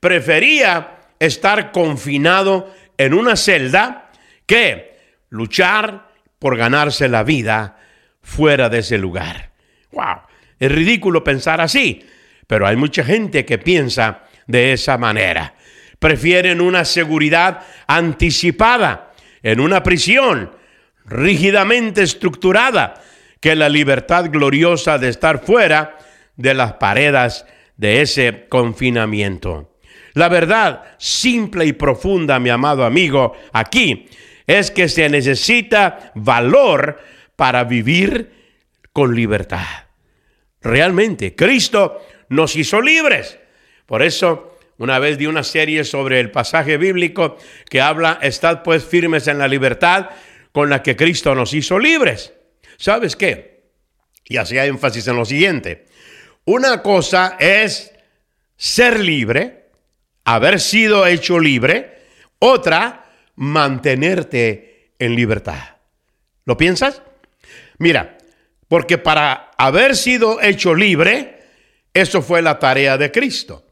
prefería 0.00 0.98
estar 1.18 1.72
confinado 1.72 2.74
en 2.96 3.14
una 3.14 3.36
celda 3.36 4.10
que 4.46 4.98
luchar 5.30 6.08
por 6.38 6.56
ganarse 6.56 7.08
la 7.08 7.22
vida 7.22 7.78
fuera 8.22 8.68
de 8.68 8.78
ese 8.78 8.98
lugar. 8.98 9.50
¡Wow! 9.92 10.22
Es 10.58 10.70
ridículo 10.70 11.24
pensar 11.24 11.60
así, 11.60 12.04
pero 12.46 12.66
hay 12.66 12.76
mucha 12.76 13.04
gente 13.04 13.44
que 13.44 13.58
piensa 13.58 14.24
de 14.46 14.72
esa 14.72 14.98
manera. 14.98 15.54
Prefieren 15.98 16.60
una 16.60 16.84
seguridad 16.84 17.60
anticipada 17.86 19.12
en 19.42 19.60
una 19.60 19.82
prisión 19.82 20.52
rígidamente 21.04 22.02
estructurada 22.02 23.02
que 23.40 23.54
la 23.54 23.68
libertad 23.68 24.30
gloriosa 24.30 24.98
de 24.98 25.08
estar 25.08 25.44
fuera 25.44 25.96
de 26.36 26.54
las 26.54 26.74
paredes 26.74 27.44
de 27.78 28.02
ese 28.02 28.46
confinamiento. 28.50 29.72
La 30.12 30.28
verdad 30.28 30.84
simple 30.98 31.64
y 31.64 31.72
profunda, 31.72 32.38
mi 32.38 32.50
amado 32.50 32.84
amigo, 32.84 33.34
aquí 33.52 34.08
es 34.46 34.70
que 34.70 34.88
se 34.88 35.08
necesita 35.08 36.12
valor 36.14 37.00
para 37.36 37.64
vivir 37.64 38.32
con 38.92 39.14
libertad. 39.14 39.64
Realmente, 40.60 41.34
Cristo 41.34 42.04
nos 42.28 42.56
hizo 42.56 42.82
libres. 42.82 43.38
Por 43.86 44.02
eso, 44.02 44.58
una 44.78 44.98
vez 44.98 45.16
di 45.16 45.26
una 45.26 45.44
serie 45.44 45.84
sobre 45.84 46.18
el 46.18 46.30
pasaje 46.30 46.78
bíblico 46.78 47.36
que 47.70 47.80
habla, 47.80 48.18
estad 48.22 48.62
pues 48.62 48.84
firmes 48.84 49.28
en 49.28 49.38
la 49.38 49.46
libertad 49.46 50.10
con 50.50 50.68
la 50.68 50.82
que 50.82 50.96
Cristo 50.96 51.34
nos 51.34 51.54
hizo 51.54 51.78
libres. 51.78 52.32
¿Sabes 52.76 53.14
qué? 53.14 53.70
Y 54.24 54.36
hacía 54.36 54.66
énfasis 54.66 55.06
en 55.06 55.16
lo 55.16 55.24
siguiente. 55.24 55.86
Una 56.44 56.82
cosa 56.82 57.36
es 57.38 57.92
ser 58.56 59.00
libre, 59.00 59.70
haber 60.24 60.60
sido 60.60 61.06
hecho 61.06 61.38
libre. 61.38 61.98
Otra, 62.38 63.04
mantenerte 63.36 64.92
en 64.98 65.14
libertad. 65.14 65.76
¿Lo 66.44 66.56
piensas? 66.56 67.02
Mira, 67.78 68.18
porque 68.68 68.98
para 68.98 69.52
haber 69.56 69.96
sido 69.96 70.40
hecho 70.40 70.74
libre, 70.74 71.38
eso 71.94 72.22
fue 72.22 72.42
la 72.42 72.58
tarea 72.58 72.98
de 72.98 73.10
Cristo. 73.10 73.66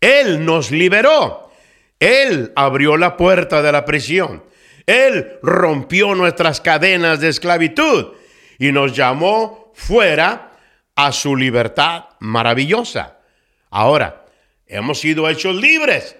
Él 0.00 0.44
nos 0.44 0.70
liberó. 0.70 1.50
Él 1.98 2.52
abrió 2.56 2.96
la 2.96 3.16
puerta 3.16 3.62
de 3.62 3.72
la 3.72 3.84
prisión. 3.84 4.44
Él 4.86 5.38
rompió 5.42 6.14
nuestras 6.14 6.60
cadenas 6.60 7.20
de 7.20 7.28
esclavitud 7.28 8.14
y 8.58 8.72
nos 8.72 8.96
llamó 8.96 9.72
fuera 9.74 10.49
a 11.06 11.12
su 11.12 11.34
libertad 11.34 12.04
maravillosa. 12.18 13.16
Ahora, 13.70 14.26
hemos 14.66 15.00
sido 15.00 15.30
hechos 15.30 15.56
libres 15.56 16.14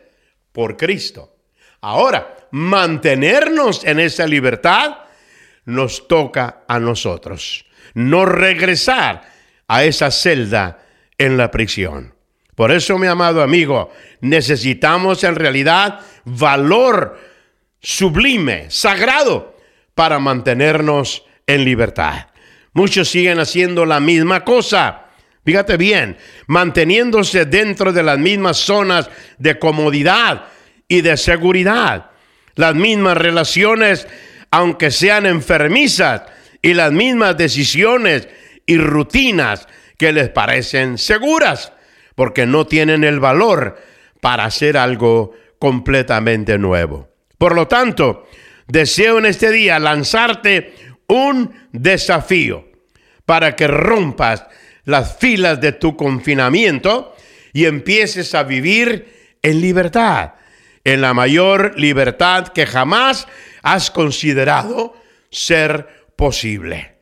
por 0.52 0.78
Cristo. 0.78 1.37
Ahora, 1.82 2.49
mantenernos 2.50 3.84
en 3.84 4.00
esa 4.00 4.26
libertad 4.26 4.96
nos 5.66 6.08
toca 6.08 6.64
a 6.66 6.78
nosotros. 6.78 7.66
No 7.92 8.25
regresar 8.25 9.30
a 9.68 9.84
esa 9.84 10.10
celda 10.10 10.78
en 11.18 11.37
la 11.37 11.50
prisión. 11.50 12.14
Por 12.54 12.72
eso, 12.72 12.99
mi 12.99 13.06
amado 13.06 13.42
amigo, 13.42 13.92
necesitamos 14.22 15.25
en 15.25 15.34
realidad 15.34 16.00
valor 16.25 17.18
sublime, 17.80 18.70
sagrado, 18.70 19.58
para 19.94 20.18
mantenernos 20.18 21.26
en 21.46 21.66
libertad. 21.66 22.29
Muchos 22.80 23.10
siguen 23.10 23.38
haciendo 23.38 23.84
la 23.84 24.00
misma 24.00 24.42
cosa. 24.42 25.02
Fíjate 25.44 25.76
bien, 25.76 26.16
manteniéndose 26.46 27.44
dentro 27.44 27.92
de 27.92 28.02
las 28.02 28.18
mismas 28.18 28.56
zonas 28.56 29.10
de 29.37 29.58
comodidad 29.58 30.46
y 30.88 31.02
de 31.02 31.18
seguridad. 31.18 32.06
Las 32.54 32.75
mismas 32.75 33.18
relaciones, 33.18 34.08
aunque 34.50 34.90
sean 34.90 35.26
enfermizas, 35.26 36.22
y 36.62 36.72
las 36.72 36.90
mismas 36.90 37.37
decisiones 37.37 38.28
y 38.64 38.78
rutinas 38.78 39.68
que 39.99 40.14
les 40.14 40.30
parecen 40.30 40.96
seguras, 40.96 41.75
porque 42.14 42.46
no 42.46 42.66
tienen 42.66 43.04
el 43.04 43.20
valor 43.20 43.78
para 44.22 44.46
hacer 44.46 44.78
algo 44.78 45.34
completamente 45.58 46.56
nuevo. 46.56 47.10
Por 47.37 47.54
lo 47.54 47.68
tanto, 47.68 48.26
deseo 48.68 49.18
en 49.18 49.26
este 49.26 49.50
día 49.50 49.78
lanzarte 49.78 50.72
un 51.08 51.52
desafío 51.72 52.69
para 53.30 53.54
que 53.54 53.68
rompas 53.68 54.44
las 54.87 55.16
filas 55.18 55.60
de 55.60 55.70
tu 55.70 55.96
confinamiento 55.96 57.14
y 57.52 57.66
empieces 57.66 58.34
a 58.34 58.42
vivir 58.42 59.37
en 59.40 59.60
libertad, 59.60 60.32
en 60.82 61.00
la 61.00 61.14
mayor 61.14 61.78
libertad 61.78 62.49
que 62.49 62.66
jamás 62.66 63.28
has 63.62 63.92
considerado 63.92 64.96
ser 65.30 66.08
posible. 66.16 66.96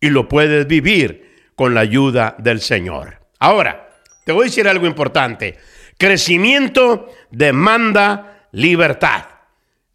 Y 0.00 0.08
lo 0.08 0.28
puedes 0.28 0.66
vivir 0.66 1.50
con 1.54 1.74
la 1.74 1.82
ayuda 1.82 2.36
del 2.38 2.62
Señor. 2.62 3.20
Ahora, 3.38 3.90
te 4.24 4.32
voy 4.32 4.44
a 4.44 4.48
decir 4.48 4.66
algo 4.68 4.86
importante. 4.86 5.58
Crecimiento 5.98 7.12
demanda 7.30 8.46
libertad. 8.52 9.26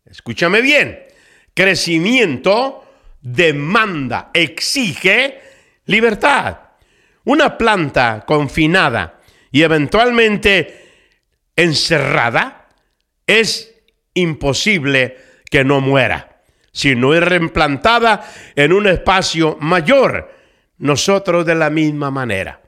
Escúchame 0.05 0.61
bien. 0.61 0.99
Crecimiento 1.55 2.85
demanda, 3.19 4.29
exige 4.31 5.49
libertad. 5.91 6.57
Una 7.25 7.57
planta 7.57 8.23
confinada 8.25 9.19
y 9.51 9.61
eventualmente 9.61 10.89
encerrada 11.55 12.69
es 13.27 13.75
imposible 14.13 15.17
que 15.49 15.63
no 15.63 15.81
muera. 15.81 16.41
Si 16.71 16.95
no 16.95 17.13
es 17.13 17.21
reimplantada 17.21 18.25
en 18.55 18.73
un 18.73 18.87
espacio 18.87 19.57
mayor, 19.59 20.31
nosotros 20.77 21.45
de 21.45 21.55
la 21.55 21.69
misma 21.69 22.09
manera. 22.09 22.61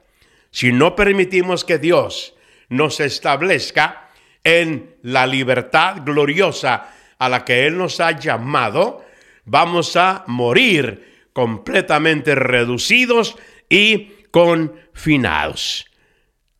Si 0.50 0.70
no 0.70 0.94
permitimos 0.94 1.64
que 1.64 1.78
Dios 1.78 2.34
nos 2.68 3.00
establezca 3.00 4.10
en 4.44 4.96
la 5.02 5.26
libertad 5.26 6.02
gloriosa 6.04 6.90
a 7.18 7.28
la 7.28 7.44
que 7.44 7.66
Él 7.66 7.76
nos 7.78 7.98
ha 7.98 8.12
llamado, 8.12 9.04
vamos 9.46 9.96
a 9.96 10.22
morir 10.26 11.13
completamente 11.34 12.34
reducidos 12.34 13.36
y 13.68 14.12
confinados. 14.30 15.84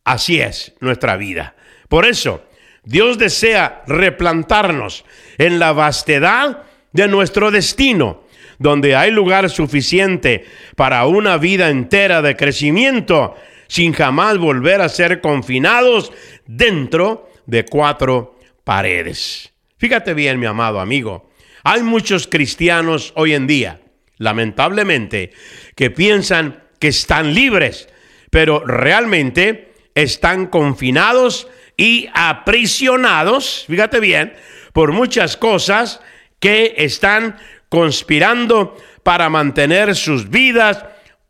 Así 0.04 0.40
es 0.40 0.74
nuestra 0.80 1.16
vida. 1.16 1.56
Por 1.88 2.04
eso, 2.04 2.44
Dios 2.84 3.16
desea 3.16 3.82
replantarnos 3.86 5.06
en 5.38 5.58
la 5.58 5.72
vastedad 5.72 6.64
de 6.92 7.08
nuestro 7.08 7.50
destino, 7.50 8.24
donde 8.58 8.94
hay 8.94 9.10
lugar 9.10 9.48
suficiente 9.48 10.44
para 10.76 11.06
una 11.06 11.38
vida 11.38 11.70
entera 11.70 12.20
de 12.20 12.36
crecimiento, 12.36 13.34
sin 13.68 13.92
jamás 13.92 14.38
volver 14.38 14.80
a 14.82 14.88
ser 14.88 15.20
confinados 15.20 16.12
dentro 16.46 17.30
de 17.46 17.64
cuatro 17.64 18.38
paredes. 18.64 19.52
Fíjate 19.78 20.14
bien, 20.14 20.38
mi 20.38 20.46
amado 20.46 20.80
amigo, 20.80 21.30
hay 21.62 21.82
muchos 21.82 22.26
cristianos 22.26 23.12
hoy 23.16 23.34
en 23.34 23.46
día, 23.46 23.80
lamentablemente, 24.18 25.32
que 25.74 25.90
piensan 25.90 26.62
que 26.78 26.88
están 26.88 27.34
libres, 27.34 27.88
pero 28.30 28.64
realmente 28.64 29.74
están 29.94 30.46
confinados 30.46 31.48
y 31.76 32.08
aprisionados, 32.14 33.64
fíjate 33.68 34.00
bien, 34.00 34.34
por 34.72 34.92
muchas 34.92 35.36
cosas 35.36 36.00
que 36.40 36.74
están 36.78 37.36
conspirando 37.68 38.76
para 39.02 39.28
mantener 39.28 39.94
sus 39.96 40.30
vidas 40.30 40.84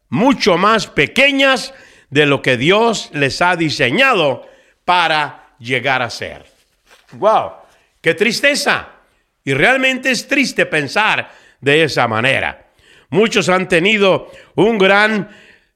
mucho 0.08 0.56
más 0.56 0.86
pequeñas 0.86 1.74
de 2.10 2.26
lo 2.26 2.42
que 2.42 2.56
Dios 2.56 3.10
les 3.12 3.42
ha 3.42 3.56
diseñado 3.56 4.48
para 4.84 5.54
llegar 5.58 6.02
a 6.02 6.10
ser. 6.10 6.46
¡Wow! 7.12 7.52
¡Qué 8.00 8.14
tristeza! 8.14 8.88
Y 9.44 9.54
realmente 9.54 10.10
es 10.10 10.26
triste 10.26 10.66
pensar 10.66 11.30
de 11.60 11.84
esa 11.84 12.06
manera. 12.06 12.63
Muchos 13.14 13.48
han 13.48 13.68
tenido 13.68 14.28
un 14.56 14.76
gran 14.76 15.28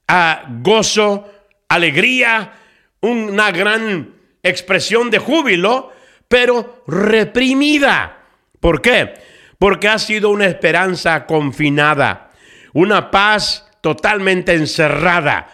ah, 0.09 0.43
gozo, 0.61 1.31
alegría, 1.69 2.51
una 2.99 3.49
gran 3.51 4.13
expresión 4.43 5.09
de 5.09 5.19
júbilo, 5.19 5.93
pero 6.27 6.83
reprimida. 6.85 8.25
¿Por 8.59 8.81
qué? 8.81 9.13
Porque 9.57 9.87
ha 9.87 9.99
sido 9.99 10.31
una 10.31 10.47
esperanza 10.47 11.25
confinada, 11.25 12.31
una 12.73 13.09
paz 13.09 13.71
totalmente 13.79 14.53
encerrada, 14.55 15.47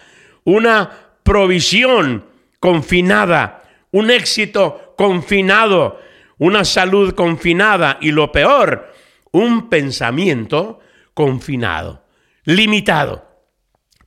una 0.43 0.89
provisión 1.21 2.26
confinada, 2.60 3.62
un 3.91 4.10
éxito 4.10 4.95
confinado, 4.98 6.02
una 6.39 6.65
salud 6.65 7.13
confinada 7.13 8.00
y 8.02 8.10
lo 8.10 8.32
peor, 8.32 8.91
un 9.32 9.69
pensamiento 9.69 10.80
confinado, 11.15 12.06
limitado. 12.43 13.25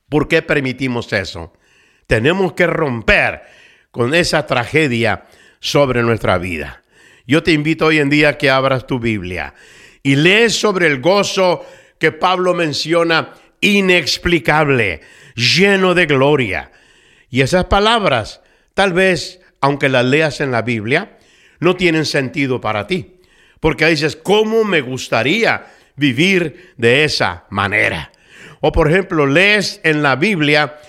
¿Por 0.07 0.29
qué 0.29 0.41
permitimos 0.41 1.11
eso? 1.11 1.51
Tenemos 2.07 2.53
que 2.53 2.67
romper 2.67 3.41
con 3.91 4.15
esa 4.15 4.45
tragedia 4.45 5.25
sobre 5.59 6.01
nuestra 6.03 6.37
vida. 6.37 6.83
Yo 7.27 7.43
te 7.43 7.51
invito 7.51 7.87
hoy 7.87 7.99
en 7.99 8.09
día 8.09 8.37
que 8.37 8.49
abras 8.49 8.87
tu 8.87 8.99
Biblia 8.99 9.53
y 10.01 10.15
lees 10.15 10.55
sobre 10.55 10.87
el 10.87 11.01
gozo 11.01 11.65
que 11.99 12.11
Pablo 12.11 12.53
menciona 12.53 13.33
inexplicable, 13.59 15.01
lleno 15.35 15.93
de 15.93 16.05
gloria. 16.05 16.71
Y 17.29 17.41
esas 17.41 17.65
palabras, 17.65 18.41
tal 18.73 18.93
vez, 18.93 19.41
aunque 19.61 19.89
las 19.89 20.05
leas 20.05 20.41
en 20.41 20.51
la 20.51 20.61
Biblia, 20.61 21.17
no 21.59 21.75
tienen 21.75 22.05
sentido 22.05 22.61
para 22.61 22.87
ti. 22.87 23.17
Porque 23.59 23.87
dices, 23.87 24.15
¿cómo 24.15 24.63
me 24.63 24.81
gustaría 24.81 25.65
vivir 25.99 26.73
de 26.77 27.03
esa 27.03 27.45
manera? 27.49 28.11
O 28.61 28.71
por 28.71 28.89
ejemplo, 28.89 29.25
lees 29.25 29.79
en 29.83 30.01
la 30.01 30.15
Biblia 30.15 30.79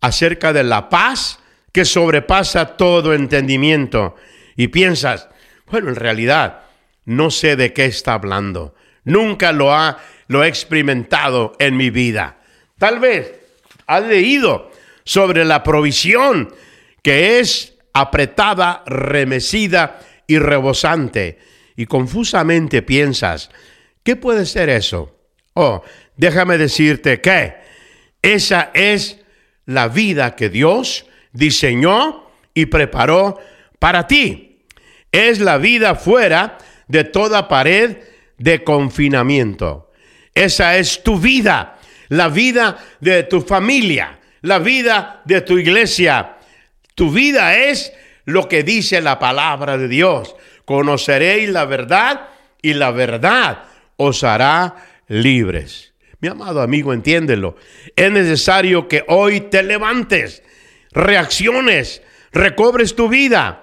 acerca 0.00 0.52
de 0.52 0.64
la 0.64 0.88
paz 0.88 1.40
que 1.72 1.84
sobrepasa 1.84 2.76
todo 2.76 3.12
entendimiento 3.12 4.16
y 4.56 4.68
piensas, 4.68 5.28
bueno, 5.70 5.90
en 5.90 5.96
realidad 5.96 6.62
no 7.04 7.30
sé 7.30 7.56
de 7.56 7.72
qué 7.72 7.84
está 7.84 8.14
hablando. 8.14 8.74
Nunca 9.04 9.52
lo 9.52 9.72
ha 9.74 9.98
lo 10.28 10.42
he 10.42 10.48
experimentado 10.48 11.52
en 11.58 11.76
mi 11.76 11.90
vida. 11.90 12.38
Tal 12.78 12.98
vez 12.98 13.32
has 13.86 14.04
leído 14.04 14.70
sobre 15.04 15.44
la 15.44 15.62
provisión 15.62 16.52
que 17.02 17.38
es 17.38 17.74
apretada, 17.92 18.82
remecida 18.86 20.00
y 20.26 20.38
rebosante. 20.38 21.38
Y 21.76 21.86
confusamente 21.86 22.82
piensas, 22.82 23.50
¿qué 24.06 24.14
puede 24.14 24.46
ser 24.46 24.68
eso? 24.68 25.18
Oh, 25.54 25.82
déjame 26.16 26.58
decirte 26.58 27.20
que 27.20 27.56
esa 28.22 28.70
es 28.72 29.18
la 29.64 29.88
vida 29.88 30.36
que 30.36 30.48
Dios 30.48 31.06
diseñó 31.32 32.30
y 32.54 32.66
preparó 32.66 33.40
para 33.80 34.06
ti. 34.06 34.62
Es 35.10 35.40
la 35.40 35.58
vida 35.58 35.96
fuera 35.96 36.56
de 36.86 37.02
toda 37.02 37.48
pared 37.48 37.96
de 38.38 38.62
confinamiento. 38.62 39.90
Esa 40.32 40.76
es 40.76 41.02
tu 41.02 41.18
vida, 41.18 41.76
la 42.08 42.28
vida 42.28 42.78
de 43.00 43.24
tu 43.24 43.40
familia, 43.40 44.20
la 44.42 44.60
vida 44.60 45.22
de 45.24 45.40
tu 45.40 45.58
iglesia, 45.58 46.36
tu 46.94 47.10
vida 47.10 47.56
es 47.56 47.92
lo 48.24 48.48
que 48.48 48.62
dice 48.62 49.00
la 49.00 49.18
palabra 49.18 49.76
de 49.76 49.88
Dios. 49.88 50.36
Conoceréis 50.64 51.48
la 51.48 51.64
verdad 51.64 52.28
y 52.62 52.74
la 52.74 52.92
verdad 52.92 53.64
os 53.96 54.24
hará 54.24 54.76
libres. 55.08 55.94
Mi 56.20 56.28
amado 56.28 56.62
amigo, 56.62 56.92
entiéndelo. 56.92 57.56
Es 57.94 58.10
necesario 58.10 58.88
que 58.88 59.04
hoy 59.08 59.40
te 59.42 59.62
levantes, 59.62 60.42
reacciones, 60.92 62.02
recobres 62.32 62.94
tu 62.94 63.08
vida. 63.08 63.62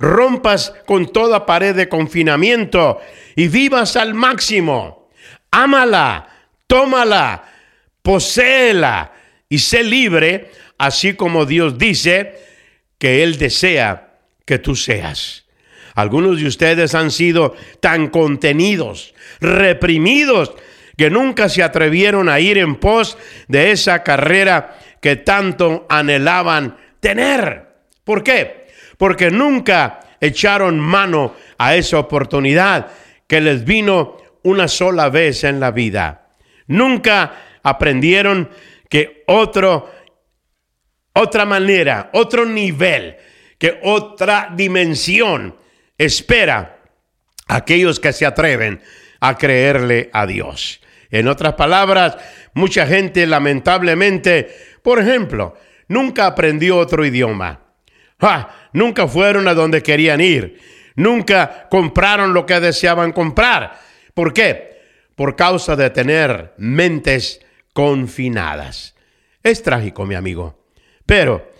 rompas 0.00 0.74
con 0.86 1.12
toda 1.12 1.46
pared 1.46 1.74
de 1.76 1.88
confinamiento 1.88 3.00
y 3.36 3.46
vivas 3.46 3.96
al 3.96 4.12
máximo. 4.12 5.08
Ámala, 5.52 6.28
tómala, 6.66 7.44
poséela 8.02 9.12
y 9.48 9.60
sé 9.60 9.84
libre 9.84 10.50
así 10.78 11.14
como 11.14 11.46
Dios 11.46 11.78
dice 11.78 12.34
que 12.98 13.22
Él 13.22 13.38
desea 13.38 14.18
que 14.44 14.58
tú 14.58 14.74
seas. 14.76 15.45
Algunos 15.96 16.38
de 16.38 16.46
ustedes 16.46 16.94
han 16.94 17.10
sido 17.10 17.56
tan 17.80 18.08
contenidos, 18.08 19.14
reprimidos, 19.40 20.52
que 20.94 21.08
nunca 21.08 21.48
se 21.48 21.62
atrevieron 21.62 22.28
a 22.28 22.38
ir 22.38 22.58
en 22.58 22.76
pos 22.76 23.16
de 23.48 23.70
esa 23.70 24.02
carrera 24.02 24.78
que 25.00 25.16
tanto 25.16 25.86
anhelaban 25.88 26.76
tener. 27.00 27.68
¿Por 28.04 28.22
qué? 28.22 28.68
Porque 28.98 29.30
nunca 29.30 30.00
echaron 30.20 30.78
mano 30.78 31.34
a 31.56 31.76
esa 31.76 31.98
oportunidad 31.98 32.88
que 33.26 33.40
les 33.40 33.64
vino 33.64 34.18
una 34.42 34.68
sola 34.68 35.08
vez 35.08 35.44
en 35.44 35.60
la 35.60 35.70
vida. 35.70 36.28
Nunca 36.66 37.58
aprendieron 37.62 38.50
que 38.90 39.24
otro 39.26 39.90
otra 41.14 41.46
manera, 41.46 42.10
otro 42.12 42.44
nivel, 42.44 43.16
que 43.58 43.80
otra 43.82 44.52
dimensión 44.54 45.56
espera 45.98 46.80
a 47.48 47.56
aquellos 47.56 48.00
que 48.00 48.12
se 48.12 48.26
atreven 48.26 48.80
a 49.20 49.36
creerle 49.36 50.10
a 50.12 50.26
Dios. 50.26 50.80
En 51.10 51.28
otras 51.28 51.54
palabras, 51.54 52.16
mucha 52.54 52.86
gente 52.86 53.26
lamentablemente, 53.26 54.54
por 54.82 54.98
ejemplo, 54.98 55.56
nunca 55.88 56.26
aprendió 56.26 56.76
otro 56.78 57.04
idioma. 57.04 57.60
Nunca 58.72 59.08
fueron 59.08 59.48
a 59.48 59.54
donde 59.54 59.82
querían 59.82 60.20
ir. 60.20 60.60
Nunca 60.96 61.68
compraron 61.70 62.32
lo 62.32 62.46
que 62.46 62.58
deseaban 62.60 63.12
comprar. 63.12 63.78
¿Por 64.14 64.32
qué? 64.32 64.80
Por 65.14 65.36
causa 65.36 65.76
de 65.76 65.90
tener 65.90 66.54
mentes 66.56 67.40
confinadas. 67.72 68.94
Es 69.42 69.62
trágico, 69.62 70.06
mi 70.06 70.14
amigo. 70.14 70.64
Pero 71.04 71.52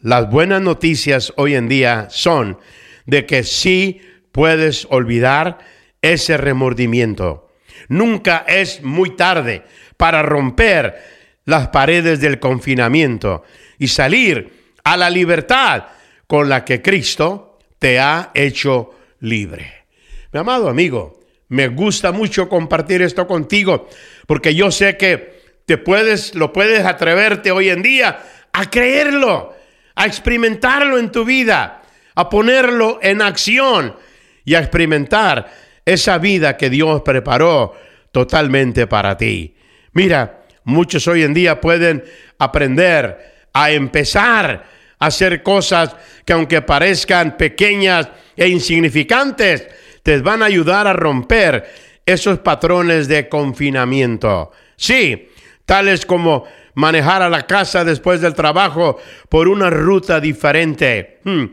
las 0.00 0.28
buenas 0.28 0.62
noticias 0.62 1.32
hoy 1.36 1.54
en 1.54 1.68
día 1.68 2.08
son 2.10 2.58
de 3.06 3.26
que 3.26 3.44
sí 3.44 4.00
puedes 4.32 4.86
olvidar 4.90 5.58
ese 6.02 6.36
remordimiento. 6.36 7.48
Nunca 7.88 8.44
es 8.48 8.82
muy 8.82 9.10
tarde 9.16 9.62
para 9.96 10.22
romper 10.22 10.96
las 11.44 11.68
paredes 11.68 12.20
del 12.20 12.40
confinamiento 12.40 13.44
y 13.78 13.88
salir 13.88 14.74
a 14.84 14.96
la 14.96 15.10
libertad 15.10 15.84
con 16.26 16.48
la 16.48 16.64
que 16.64 16.82
Cristo 16.82 17.58
te 17.78 18.00
ha 18.00 18.30
hecho 18.34 18.94
libre. 19.20 19.84
Mi 20.32 20.40
amado 20.40 20.68
amigo, 20.68 21.20
me 21.48 21.68
gusta 21.68 22.12
mucho 22.12 22.48
compartir 22.48 23.02
esto 23.02 23.26
contigo 23.26 23.88
porque 24.26 24.54
yo 24.54 24.70
sé 24.70 24.96
que 24.96 25.34
te 25.66 25.78
puedes 25.78 26.34
lo 26.34 26.52
puedes 26.52 26.84
atreverte 26.84 27.50
hoy 27.50 27.68
en 27.68 27.82
día 27.82 28.20
a 28.52 28.70
creerlo, 28.70 29.54
a 29.94 30.06
experimentarlo 30.06 30.98
en 30.98 31.12
tu 31.12 31.24
vida, 31.24 31.82
a 32.14 32.28
ponerlo 32.28 32.98
en 33.02 33.22
acción 33.22 33.96
y 34.44 34.54
a 34.54 34.60
experimentar 34.60 35.50
esa 35.84 36.18
vida 36.18 36.56
que 36.56 36.70
Dios 36.70 37.02
preparó 37.02 37.74
totalmente 38.12 38.86
para 38.86 39.16
ti. 39.16 39.54
Mira, 39.92 40.44
muchos 40.64 41.06
hoy 41.08 41.22
en 41.22 41.34
día 41.34 41.60
pueden 41.60 42.04
aprender 42.38 43.46
a 43.52 43.70
empezar 43.70 44.64
a 44.98 45.06
hacer 45.06 45.42
cosas 45.42 45.94
que 46.24 46.32
aunque 46.32 46.62
parezcan 46.62 47.36
pequeñas 47.36 48.08
e 48.36 48.48
insignificantes, 48.48 49.66
te 50.02 50.18
van 50.20 50.42
a 50.42 50.46
ayudar 50.46 50.86
a 50.86 50.92
romper 50.92 51.64
esos 52.06 52.38
patrones 52.38 53.08
de 53.08 53.28
confinamiento. 53.28 54.52
Sí, 54.76 55.30
tales 55.64 56.04
como 56.04 56.44
manejar 56.74 57.22
a 57.22 57.30
la 57.30 57.46
casa 57.46 57.84
después 57.84 58.20
del 58.20 58.34
trabajo 58.34 58.98
por 59.28 59.48
una 59.48 59.70
ruta 59.70 60.20
diferente, 60.20 61.20
hmm, 61.24 61.44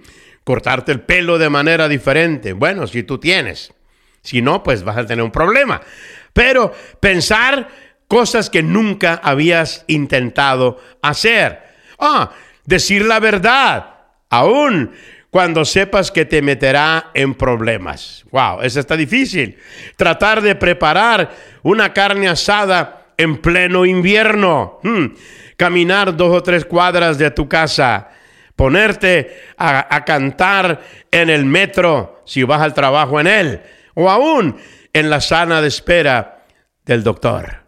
cortarte 0.44 0.92
el 0.92 1.02
pelo 1.02 1.38
de 1.38 1.50
manera 1.50 1.88
diferente. 1.88 2.54
Bueno, 2.54 2.88
si 2.88 3.04
tú 3.04 3.18
tienes. 3.18 3.74
Si 4.22 4.42
no, 4.42 4.64
pues 4.64 4.84
vas 4.84 4.98
a 4.98 5.06
tener 5.06 5.24
un 5.24 5.32
problema. 5.32 5.82
Pero 6.34 6.74
pensar 7.00 7.68
cosas 8.08 8.50
que 8.50 8.62
nunca 8.62 9.20
habías 9.24 9.86
intentado 9.88 10.80
hacer. 11.02 11.62
Ah, 12.00 12.32
decir 12.66 13.06
la 13.06 13.20
verdad, 13.20 13.96
aún 14.30 14.92
cuando 15.30 15.64
sepas 15.64 16.12
que 16.12 16.26
te 16.26 16.42
meterá 16.42 17.12
en 17.14 17.34
problemas. 17.36 18.26
Wow, 18.32 18.62
eso 18.62 18.80
está 18.82 18.98
difícil. 18.98 19.58
Tratar 19.96 20.42
de 20.42 20.56
preparar 20.56 21.34
una 21.64 21.94
carne 21.94 22.28
asada 22.28 23.14
en 23.18 23.38
pleno 23.38 23.86
invierno. 23.86 24.80
Hmm, 24.84 25.06
caminar 25.56 26.16
dos 26.18 26.36
o 26.36 26.44
tres 26.44 26.66
cuadras 26.66 27.18
de 27.18 27.32
tu 27.32 27.48
casa. 27.48 28.10
Ponerte 28.62 29.54
a, 29.58 30.06
cantar 30.06 30.84
en 31.10 31.32
el 31.32 31.46
metro 31.46 32.22
si 32.28 32.44
vas 32.44 32.62
al 32.62 32.76
trabajo 32.76 33.20
en 33.20 33.26
él 33.26 33.62
o 33.96 34.08
aún 34.08 34.56
en 34.94 35.10
la 35.10 35.20
sala 35.20 35.64
de 35.64 35.68
espera 35.68 36.46
del 36.86 37.02
doctor. 37.02 37.64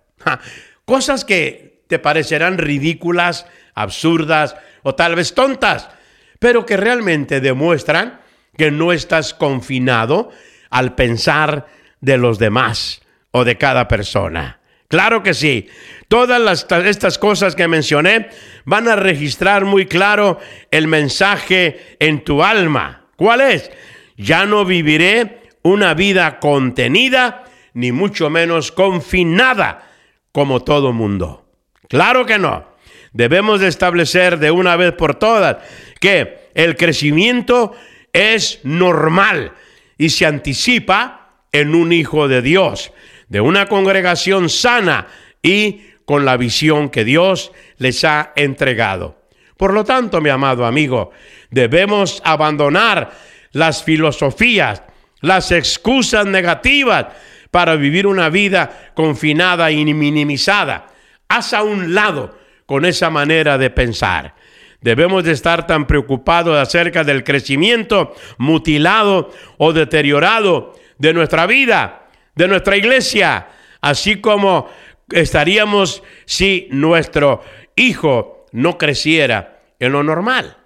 Cosas 0.85 1.25
que 1.25 1.81
te 1.87 1.97
parecerán 1.97 2.59
ridículas, 2.59 3.47
absurdas 3.73 4.55
o 4.83 4.93
tal 4.93 5.15
vez 5.15 5.33
tontas, 5.33 5.89
pero 6.37 6.63
que 6.63 6.77
realmente 6.77 7.41
demuestran 7.41 8.21
que 8.55 8.69
no 8.69 8.93
estás 8.93 9.33
confinado 9.33 10.29
al 10.69 10.93
pensar 10.93 11.69
de 12.01 12.19
los 12.19 12.37
demás 12.37 13.01
o 13.31 13.43
de 13.43 13.57
cada 13.57 13.87
persona. 13.87 14.59
Claro 14.89 15.23
que 15.23 15.33
sí. 15.33 15.67
Todas 16.13 16.67
estas 16.85 17.17
cosas 17.17 17.55
que 17.55 17.67
mencioné 17.67 18.29
van 18.65 18.87
a 18.87 18.95
registrar 18.95 19.65
muy 19.65 19.87
claro 19.87 20.37
el 20.69 20.87
mensaje 20.87 21.97
en 21.97 22.23
tu 22.23 22.43
alma. 22.43 23.07
¿Cuál 23.15 23.41
es? 23.41 23.71
Ya 24.15 24.45
no 24.45 24.63
viviré 24.63 25.49
una 25.63 25.95
vida 25.95 26.39
contenida, 26.39 27.45
ni 27.73 27.91
mucho 27.91 28.29
menos 28.29 28.71
confinada 28.71 29.89
como 30.31 30.63
todo 30.63 30.93
mundo. 30.93 31.47
Claro 31.89 32.27
que 32.27 32.37
no. 32.37 32.63
Debemos 33.11 33.59
de 33.59 33.69
establecer 33.69 34.37
de 34.37 34.51
una 34.51 34.75
vez 34.75 34.91
por 34.91 35.15
todas 35.15 35.67
que 35.99 36.51
el 36.53 36.77
crecimiento 36.77 37.73
es 38.13 38.59
normal 38.61 39.53
y 39.97 40.11
se 40.11 40.27
anticipa 40.27 41.39
en 41.51 41.73
un 41.73 41.91
hijo 41.91 42.27
de 42.27 42.43
Dios, 42.43 42.93
de 43.29 43.41
una 43.41 43.65
congregación 43.65 44.49
sana 44.49 45.07
y 45.41 45.81
con 46.05 46.25
la 46.25 46.37
visión 46.37 46.89
que 46.89 47.03
Dios 47.03 47.51
les 47.77 48.03
ha 48.03 48.33
entregado. 48.35 49.23
Por 49.57 49.73
lo 49.73 49.83
tanto, 49.83 50.19
mi 50.21 50.29
amado 50.29 50.65
amigo, 50.65 51.11
debemos 51.49 52.21
abandonar 52.25 53.11
las 53.51 53.83
filosofías, 53.83 54.83
las 55.21 55.51
excusas 55.51 56.25
negativas 56.25 57.07
para 57.51 57.75
vivir 57.75 58.07
una 58.07 58.29
vida 58.29 58.91
confinada 58.95 59.71
y 59.71 59.85
minimizada. 59.93 60.87
Haz 61.29 61.53
a 61.53 61.63
un 61.63 61.93
lado 61.93 62.37
con 62.65 62.83
esa 62.83 63.09
manera 63.09 63.57
de 63.57 63.69
pensar. 63.69 64.35
Debemos 64.81 65.23
de 65.23 65.31
estar 65.31 65.65
tan 65.65 65.87
preocupados 65.87 66.57
acerca 66.57 67.03
del 67.03 67.23
crecimiento 67.23 68.13
mutilado 68.37 69.31
o 69.57 69.71
deteriorado 69.71 70.73
de 70.97 71.13
nuestra 71.13 71.45
vida, 71.45 72.07
de 72.35 72.47
nuestra 72.47 72.75
iglesia, 72.75 73.47
así 73.81 74.17
como 74.19 74.69
estaríamos 75.11 76.03
si 76.25 76.67
nuestro 76.71 77.43
hijo 77.75 78.45
no 78.51 78.77
creciera 78.77 79.61
en 79.79 79.91
lo 79.91 80.03
normal. 80.03 80.57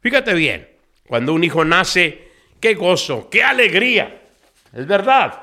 Fíjate 0.00 0.34
bien, 0.34 0.68
cuando 1.06 1.34
un 1.34 1.44
hijo 1.44 1.64
nace, 1.64 2.28
qué 2.60 2.74
gozo, 2.74 3.28
qué 3.30 3.42
alegría. 3.42 4.22
Es 4.72 4.86
verdad. 4.86 5.42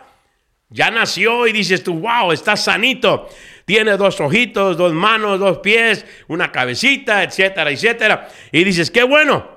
Ya 0.69 0.89
nació 0.89 1.45
y 1.45 1.51
dices 1.51 1.83
tú, 1.83 1.99
wow, 1.99 2.31
está 2.31 2.55
sanito. 2.55 3.29
Tiene 3.65 3.95
dos 3.95 4.19
ojitos, 4.19 4.75
dos 4.75 4.91
manos, 4.91 5.39
dos 5.39 5.59
pies, 5.59 6.05
una 6.27 6.51
cabecita, 6.51 7.23
etcétera, 7.23 7.69
etcétera. 7.69 8.27
Y 8.51 8.63
dices, 8.63 8.89
qué 8.89 9.03
bueno. 9.03 9.47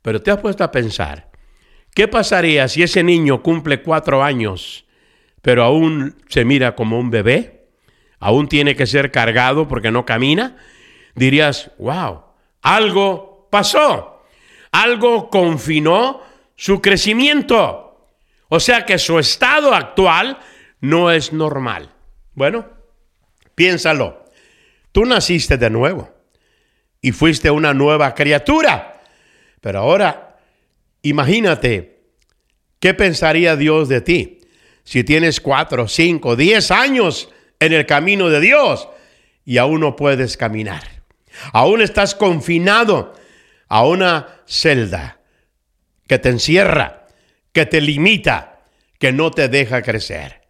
Pero 0.00 0.22
te 0.22 0.30
has 0.30 0.38
puesto 0.38 0.62
a 0.62 0.70
pensar, 0.70 1.30
¿qué 1.94 2.06
pasaría 2.06 2.68
si 2.68 2.82
ese 2.82 3.02
niño 3.02 3.42
cumple 3.42 3.82
cuatro 3.82 4.22
años, 4.22 4.86
pero 5.42 5.64
aún 5.64 6.16
se 6.28 6.44
mira 6.44 6.74
como 6.76 6.98
un 6.98 7.10
bebé? 7.10 7.63
¿Aún 8.24 8.48
tiene 8.48 8.74
que 8.74 8.86
ser 8.86 9.10
cargado 9.10 9.68
porque 9.68 9.90
no 9.90 10.06
camina? 10.06 10.56
Dirías, 11.14 11.72
wow, 11.76 12.22
algo 12.62 13.48
pasó. 13.50 14.24
Algo 14.72 15.28
confinó 15.28 16.22
su 16.56 16.80
crecimiento. 16.80 18.08
O 18.48 18.60
sea 18.60 18.86
que 18.86 18.96
su 18.96 19.18
estado 19.18 19.74
actual 19.74 20.38
no 20.80 21.10
es 21.10 21.34
normal. 21.34 21.90
Bueno, 22.32 22.66
piénsalo. 23.54 24.24
Tú 24.90 25.04
naciste 25.04 25.58
de 25.58 25.68
nuevo 25.68 26.08
y 27.02 27.12
fuiste 27.12 27.50
una 27.50 27.74
nueva 27.74 28.14
criatura. 28.14 29.02
Pero 29.60 29.80
ahora, 29.80 30.38
imagínate, 31.02 32.06
¿qué 32.80 32.94
pensaría 32.94 33.54
Dios 33.54 33.90
de 33.90 34.00
ti 34.00 34.40
si 34.82 35.04
tienes 35.04 35.42
cuatro, 35.42 35.88
cinco, 35.88 36.36
diez 36.36 36.70
años 36.70 37.28
en 37.60 37.72
el 37.72 37.86
camino 37.86 38.28
de 38.28 38.40
Dios 38.40 38.88
y 39.44 39.58
aún 39.58 39.80
no 39.80 39.96
puedes 39.96 40.36
caminar? 40.36 41.02
Aún 41.52 41.80
estás 41.82 42.14
confinado 42.14 43.12
a 43.68 43.86
una 43.86 44.42
celda 44.46 45.20
que 46.06 46.18
te 46.18 46.28
encierra, 46.28 47.06
que 47.52 47.66
te 47.66 47.80
limita, 47.80 48.60
que 48.98 49.12
no 49.12 49.30
te 49.30 49.48
deja 49.48 49.82
crecer. 49.82 50.42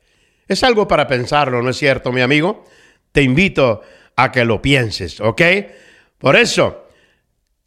Es 0.47 0.62
algo 0.62 0.87
para 0.87 1.07
pensarlo, 1.07 1.62
¿no 1.62 1.71
es 1.71 1.77
cierto, 1.77 2.12
mi 2.12 2.21
amigo? 2.21 2.64
Te 3.12 3.23
invito 3.23 3.83
a 4.17 4.31
que 4.31 4.45
lo 4.45 4.61
pienses, 4.61 5.21
¿ok? 5.21 5.43
Por 6.19 6.37
eso, 6.37 6.88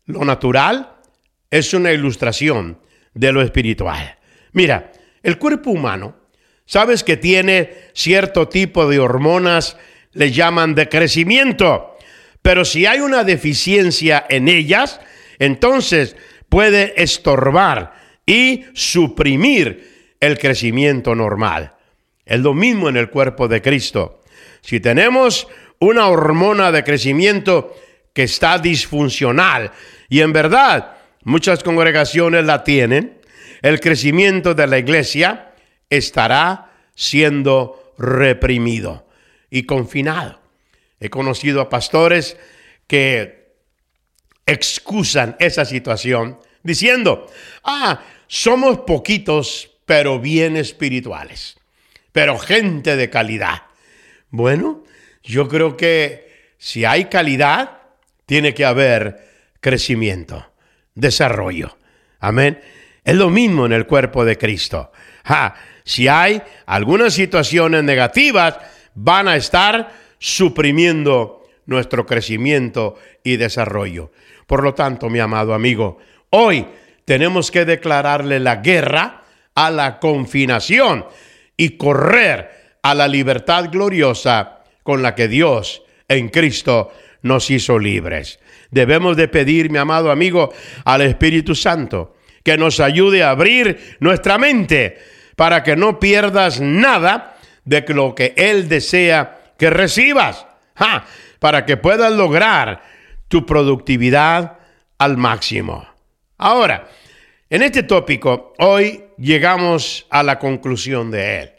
lo 0.05 0.23
natural 0.23 0.95
es 1.49 1.73
una 1.73 1.91
ilustración 1.91 2.79
de 3.13 3.31
lo 3.31 3.41
espiritual. 3.41 4.17
Mira, 4.51 4.91
el 5.23 5.37
cuerpo 5.37 5.71
humano, 5.71 6.15
sabes 6.67 7.03
que 7.03 7.17
tiene 7.17 7.73
cierto 7.93 8.47
tipo 8.47 8.87
de 8.87 8.99
hormonas, 8.99 9.77
le 10.13 10.31
llaman 10.31 10.75
de 10.75 10.87
crecimiento, 10.87 11.97
pero 12.43 12.63
si 12.63 12.85
hay 12.85 12.99
una 12.99 13.23
deficiencia 13.23 14.25
en 14.29 14.47
ellas, 14.47 15.01
entonces 15.39 16.15
puede 16.49 17.01
estorbar 17.01 17.93
y 18.25 18.65
suprimir 18.73 20.13
el 20.19 20.37
crecimiento 20.37 21.15
normal. 21.15 21.73
Es 22.25 22.39
lo 22.39 22.53
mismo 22.53 22.89
en 22.89 22.97
el 22.97 23.09
cuerpo 23.09 23.47
de 23.47 23.61
Cristo. 23.61 24.21
si 24.61 24.79
tenemos 24.79 25.47
una 25.79 26.07
hormona 26.07 26.71
de 26.71 26.83
crecimiento 26.83 27.75
que 28.13 28.23
está 28.23 28.57
disfuncional 28.57 29.71
y 30.09 30.21
en 30.21 30.33
verdad 30.33 30.97
muchas 31.23 31.63
congregaciones 31.63 32.43
la 32.45 32.63
tienen, 32.63 33.21
el 33.61 33.79
crecimiento 33.79 34.53
de 34.55 34.67
la 34.67 34.79
iglesia 34.79 35.46
estará 35.89 36.71
siendo 36.95 37.93
reprimido 37.97 39.07
y 39.49 39.63
confinado. 39.63 40.39
He 40.99 41.09
conocido 41.09 41.61
a 41.61 41.69
pastores 41.69 42.37
que 42.87 43.53
excusan 44.45 45.35
esa 45.39 45.65
situación 45.65 46.39
diciendo, 46.63 47.27
ah, 47.63 48.01
somos 48.27 48.79
poquitos, 48.79 49.71
pero 49.85 50.19
bien 50.19 50.57
espirituales, 50.57 51.57
pero 52.11 52.37
gente 52.37 52.95
de 52.95 53.09
calidad. 53.09 53.63
Bueno, 54.29 54.83
yo 55.23 55.47
creo 55.47 55.77
que 55.77 56.51
si 56.57 56.85
hay 56.85 57.05
calidad, 57.05 57.81
tiene 58.25 58.53
que 58.53 58.65
haber 58.65 59.27
crecimiento, 59.59 60.51
desarrollo. 60.95 61.77
Amén. 62.19 62.59
Es 63.03 63.15
lo 63.15 63.29
mismo 63.29 63.65
en 63.65 63.71
el 63.71 63.85
cuerpo 63.85 64.25
de 64.25 64.37
Cristo. 64.37 64.91
Si 65.87 66.09
hay 66.09 66.41
algunas 66.65 67.13
situaciones 67.13 67.81
negativas, 67.81 68.57
van 68.93 69.29
a 69.29 69.37
estar 69.37 69.89
suprimiendo 70.19 71.47
nuestro 71.65 72.05
crecimiento 72.05 72.95
y 73.23 73.37
desarrollo. 73.37 74.11
Por 74.47 74.63
lo 74.63 74.73
tanto, 74.73 75.09
mi 75.09 75.19
amado 75.19 75.53
amigo, 75.53 75.97
hoy 76.29 76.67
tenemos 77.05 77.51
que 77.51 77.63
declararle 77.63 78.41
la 78.41 78.57
guerra 78.57 79.23
a 79.55 79.71
la 79.71 79.99
confinación 79.99 81.05
y 81.55 81.77
correr 81.77 82.75
a 82.83 82.93
la 82.93 83.07
libertad 83.07 83.69
gloriosa 83.71 84.63
con 84.83 85.01
la 85.01 85.15
que 85.15 85.29
Dios 85.29 85.83
en 86.09 86.27
Cristo 86.27 86.91
nos 87.21 87.49
hizo 87.49 87.79
libres. 87.79 88.41
Debemos 88.71 89.15
de 89.15 89.29
pedir, 89.29 89.69
mi 89.69 89.77
amado 89.77 90.11
amigo, 90.11 90.53
al 90.83 91.01
Espíritu 91.01 91.55
Santo 91.55 92.17
que 92.43 92.57
nos 92.57 92.81
ayude 92.81 93.23
a 93.23 93.31
abrir 93.31 93.97
nuestra 93.99 94.37
mente 94.37 94.97
para 95.37 95.61
que 95.61 95.75
no 95.75 95.99
pierdas 95.99 96.59
nada 96.59 97.37
de 97.63 97.85
lo 97.89 98.15
que 98.15 98.33
Él 98.35 98.67
desea 98.67 99.53
que 99.57 99.69
recibas, 99.69 100.47
para 101.39 101.63
que 101.63 101.77
puedas 101.77 102.11
lograr 102.11 102.81
tu 103.27 103.45
productividad 103.45 104.57
al 104.97 105.15
máximo. 105.15 105.87
Ahora, 106.39 106.89
en 107.51 107.61
este 107.61 107.83
tópico, 107.83 108.55
hoy 108.57 109.03
llegamos 109.19 110.07
a 110.09 110.23
la 110.23 110.39
conclusión 110.39 111.11
de 111.11 111.41
él. 111.41 111.51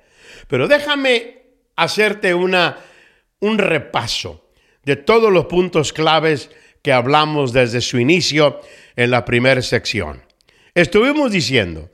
Pero 0.49 0.67
déjame 0.67 1.43
hacerte 1.77 2.35
una, 2.35 2.79
un 3.38 3.59
repaso 3.59 4.51
de 4.83 4.97
todos 4.97 5.33
los 5.33 5.47
puntos 5.47 5.93
claves 5.93 6.51
que 6.83 6.93
hablamos 6.93 7.53
desde 7.53 7.81
su 7.81 8.01
inicio 8.01 8.61
en 8.97 9.12
la 9.12 9.25
primera 9.25 9.62
sección. 9.62 10.23
Estuvimos 10.75 11.31
diciendo, 11.31 11.91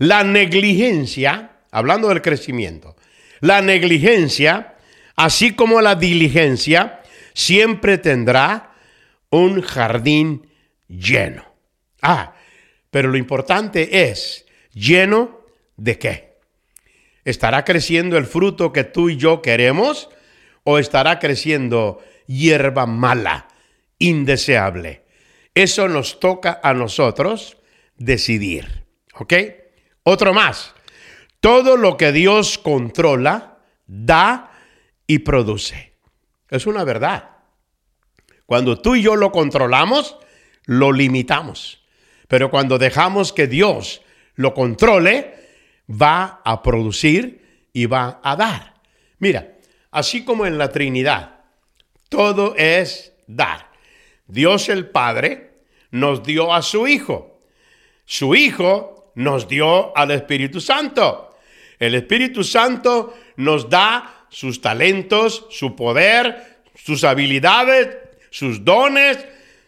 la 0.00 0.24
negligencia, 0.24 1.58
hablando 1.70 2.08
del 2.08 2.22
crecimiento, 2.22 2.96
la 3.40 3.60
negligencia, 3.60 4.76
así 5.14 5.52
como 5.54 5.82
la 5.82 5.94
diligencia, 5.94 7.02
siempre 7.34 7.98
tendrá 7.98 8.72
un 9.28 9.60
jardín 9.60 10.48
lleno. 10.88 11.44
Ah, 12.00 12.34
pero 12.90 13.10
lo 13.10 13.18
importante 13.18 14.08
es, 14.08 14.46
¿lleno 14.72 15.42
de 15.76 15.98
qué? 15.98 16.38
¿Estará 17.26 17.66
creciendo 17.66 18.16
el 18.16 18.24
fruto 18.24 18.72
que 18.72 18.84
tú 18.84 19.10
y 19.10 19.18
yo 19.18 19.42
queremos 19.42 20.08
o 20.64 20.78
estará 20.78 21.18
creciendo 21.18 22.02
hierba 22.26 22.86
mala, 22.86 23.48
indeseable? 23.98 25.04
Eso 25.54 25.88
nos 25.88 26.20
toca 26.20 26.58
a 26.62 26.72
nosotros 26.72 27.58
decidir. 27.98 28.86
¿Ok? 29.12 29.34
Otro 30.02 30.32
más. 30.32 30.74
Todo 31.40 31.76
lo 31.76 31.96
que 31.96 32.12
Dios 32.12 32.58
controla, 32.58 33.58
da 33.86 34.50
y 35.06 35.20
produce. 35.20 35.94
Es 36.48 36.66
una 36.66 36.84
verdad. 36.84 37.30
Cuando 38.46 38.80
tú 38.80 38.96
y 38.96 39.02
yo 39.02 39.16
lo 39.16 39.32
controlamos, 39.32 40.16
lo 40.64 40.92
limitamos. 40.92 41.84
Pero 42.28 42.50
cuando 42.50 42.78
dejamos 42.78 43.32
que 43.32 43.46
Dios 43.46 44.02
lo 44.34 44.54
controle, 44.54 45.34
va 45.90 46.40
a 46.44 46.62
producir 46.62 47.68
y 47.72 47.86
va 47.86 48.20
a 48.22 48.36
dar. 48.36 48.74
Mira, 49.18 49.56
así 49.90 50.24
como 50.24 50.46
en 50.46 50.58
la 50.58 50.70
Trinidad, 50.70 51.40
todo 52.08 52.54
es 52.56 53.12
dar. 53.26 53.70
Dios 54.26 54.68
el 54.68 54.88
Padre 54.88 55.62
nos 55.90 56.22
dio 56.22 56.54
a 56.54 56.62
su 56.62 56.86
Hijo. 56.86 57.40
Su 58.04 58.34
Hijo 58.34 58.99
nos 59.14 59.48
dio 59.48 59.96
al 59.96 60.10
Espíritu 60.10 60.60
Santo. 60.60 61.36
El 61.78 61.94
Espíritu 61.94 62.44
Santo 62.44 63.14
nos 63.36 63.68
da 63.68 64.26
sus 64.28 64.60
talentos, 64.60 65.46
su 65.50 65.74
poder, 65.74 66.60
sus 66.74 67.04
habilidades, 67.04 67.96
sus 68.30 68.64
dones, 68.64 69.18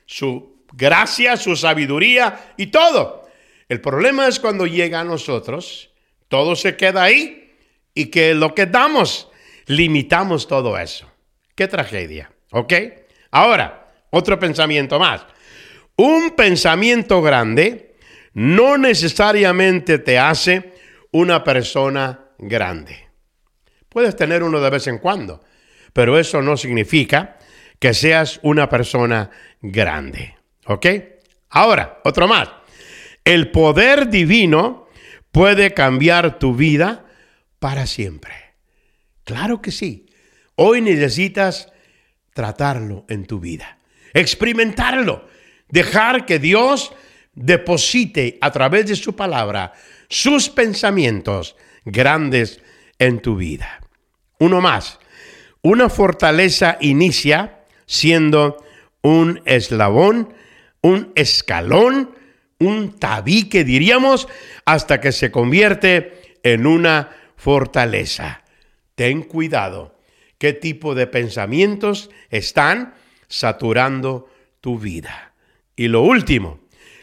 su 0.07 0.65
gracia, 0.73 1.37
su 1.37 1.57
sabiduría 1.57 2.55
y 2.57 2.67
todo. 2.67 3.29
El 3.69 3.81
problema 3.81 4.29
es 4.29 4.39
cuando 4.39 4.67
llega 4.67 5.01
a 5.01 5.05
nosotros, 5.05 5.91
todo 6.29 6.57
se 6.57 6.77
queda 6.77 7.03
ahí 7.03 7.55
y 7.95 8.07
que 8.07 8.35
lo 8.35 8.55
que 8.55 8.67
damos, 8.67 9.29
limitamos 9.67 10.47
todo 10.49 10.79
eso. 10.79 11.11
Qué 11.55 11.69
tragedia, 11.69 12.33
¿ok? 12.51 12.73
Ahora, 13.31 13.93
otro 14.11 14.39
pensamiento 14.39 14.99
más. 14.99 15.25
Un 15.97 16.33
pensamiento 16.33 17.23
grande 17.23 17.92
no 18.35 18.79
necesariamente 18.79 19.99
te 19.99 20.19
hace 20.19 20.73
una 21.11 21.45
persona 21.45 22.31
grande. 22.39 23.09
Puedes 23.89 24.17
tener 24.17 24.43
uno 24.43 24.61
de 24.61 24.71
vez 24.71 24.87
en 24.87 24.99
cuando, 24.99 25.43
pero 25.93 26.19
eso 26.19 26.41
no 26.41 26.57
significa 26.57 27.39
que 27.79 27.93
seas 27.95 28.41
una 28.43 28.69
persona 28.69 29.31
grande. 29.61 30.37
¿Ok? 30.67 30.87
Ahora, 31.51 32.01
otro 32.05 32.27
más. 32.27 32.49
El 33.25 33.51
poder 33.51 34.09
divino 34.09 34.89
puede 35.31 35.75
cambiar 35.75 36.39
tu 36.39 36.55
vida 36.55 37.07
para 37.59 37.87
siempre. 37.87 38.33
Claro 39.25 39.61
que 39.61 39.71
sí. 39.71 40.07
Hoy 40.55 40.81
necesitas 40.81 41.73
tratarlo 42.33 43.05
en 43.09 43.27
tu 43.27 43.41
vida, 43.41 43.79
experimentarlo, 44.15 45.29
dejar 45.69 46.25
que 46.27 46.39
Dios 46.39 46.93
deposite 47.35 48.39
a 48.41 48.51
través 48.51 48.87
de 48.87 48.97
su 48.97 49.17
palabra 49.17 49.73
sus 50.09 50.49
pensamientos 50.49 51.57
grandes 51.85 52.61
en 52.99 53.21
tu 53.21 53.37
vida. 53.37 53.81
Uno 54.39 54.61
más. 54.61 54.99
Una 55.63 55.89
fortaleza 55.89 56.77
inicia 56.81 57.65
siendo 57.87 58.65
un 59.03 59.41
eslabón 59.45 60.35
un 60.83 61.13
escalón, 61.15 62.15
un 62.59 62.99
tabique, 62.99 63.65
diríamos, 63.65 64.29
hasta 64.65 65.01
que 65.01 65.13
se 65.13 65.31
convierte 65.31 66.37
en 66.43 66.67
una 66.67 67.11
fortaleza. 67.37 68.43
Ten 68.95 69.23
cuidado 69.23 69.99
qué 70.39 70.53
tipo 70.53 70.95
de 70.95 71.07
pensamientos 71.07 72.11
están 72.31 72.95
saturando 73.29 74.29
tu 74.61 74.79
vida. 74.79 75.33
Y 75.77 75.89
lo 75.89 76.03
último, 76.03 76.61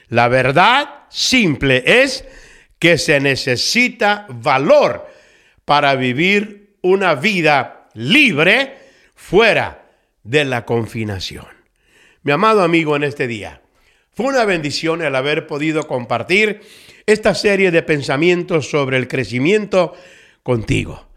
la 0.10 0.28
verdad 0.28 1.06
simple 1.10 1.84
es 1.86 2.26
que 2.80 2.98
se 2.98 3.20
necesita 3.20 4.26
valor 4.30 5.08
para 5.66 5.96
vivir 5.96 6.78
una 6.82 7.16
vida 7.16 7.90
libre 7.94 8.78
fuera 9.16 9.86
de 10.24 10.46
la 10.46 10.66
confinación. 10.66 11.48
Mi 12.24 12.32
amado 12.32 12.64
amigo 12.64 12.96
en 12.96 13.04
este 13.04 13.28
día, 13.28 13.62
fue 14.12 14.28
una 14.28 14.46
bendición 14.46 15.02
el 15.02 15.16
haber 15.16 15.48
podido 15.48 15.88
compartir 15.88 16.62
esta 17.06 17.34
serie 17.36 17.72
de 17.72 17.84
pensamientos 17.84 18.70
sobre 18.70 18.98
el 18.98 19.08
crecimiento 19.08 19.96
contigo. 20.44 21.08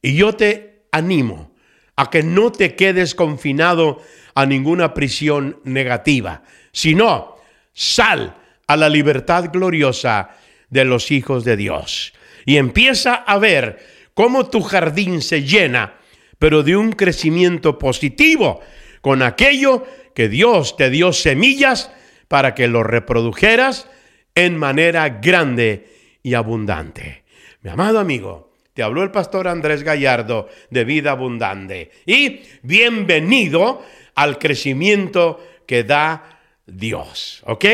Y 0.00 0.14
yo 0.14 0.34
te 0.34 0.84
animo 0.92 1.54
a 1.96 2.10
que 2.10 2.22
no 2.22 2.52
te 2.52 2.74
quedes 2.74 3.14
confinado 3.14 4.02
a 4.34 4.46
ninguna 4.46 4.94
prisión 4.94 5.60
negativa, 5.64 6.42
sino 6.72 7.36
sal 7.72 8.36
a 8.66 8.76
la 8.76 8.88
libertad 8.88 9.50
gloriosa 9.52 10.30
de 10.70 10.84
los 10.84 11.10
hijos 11.10 11.44
de 11.44 11.56
Dios. 11.56 12.12
Y 12.46 12.56
empieza 12.56 13.14
a 13.14 13.38
ver 13.38 13.78
cómo 14.14 14.48
tu 14.48 14.62
jardín 14.62 15.22
se 15.22 15.42
llena, 15.42 15.94
pero 16.38 16.62
de 16.62 16.76
un 16.76 16.92
crecimiento 16.92 17.78
positivo, 17.78 18.60
con 19.00 19.22
aquello 19.22 19.84
que 20.14 20.28
Dios 20.28 20.76
te 20.76 20.90
dio 20.90 21.12
semillas 21.12 21.92
para 22.28 22.54
que 22.54 22.68
lo 22.68 22.82
reprodujeras 22.82 23.88
en 24.34 24.56
manera 24.56 25.08
grande 25.08 25.88
y 26.22 26.34
abundante. 26.34 27.24
Mi 27.62 27.70
amado 27.70 27.98
amigo, 27.98 28.50
Te 28.74 28.82
habló 28.82 29.02
el 29.02 29.10
pastor 29.10 29.48
Andrés 29.48 29.82
Gallardo 29.82 30.48
de 30.70 30.84
Vida 30.84 31.10
Abundante. 31.10 31.90
Y 32.06 32.40
bienvenido 32.62 33.84
al 34.14 34.38
crecimiento 34.38 35.44
que 35.66 35.84
da 35.84 36.40
Dios. 36.64 37.42
¿Ok? 37.44 37.66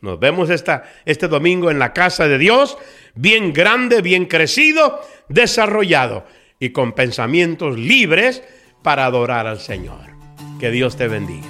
Nos 0.00 0.18
vemos 0.18 0.50
esta, 0.50 0.84
este 1.04 1.28
domingo 1.28 1.70
en 1.70 1.78
la 1.78 1.92
casa 1.92 2.26
de 2.26 2.38
Dios, 2.38 2.78
bien 3.14 3.52
grande, 3.52 4.00
bien 4.00 4.26
crecido, 4.26 5.00
desarrollado 5.28 6.24
y 6.58 6.70
con 6.70 6.92
pensamientos 6.92 7.78
libres 7.78 8.42
para 8.82 9.04
adorar 9.04 9.46
al 9.46 9.60
Señor. 9.60 10.00
Que 10.58 10.70
Dios 10.70 10.96
te 10.96 11.08
bendiga. 11.08 11.46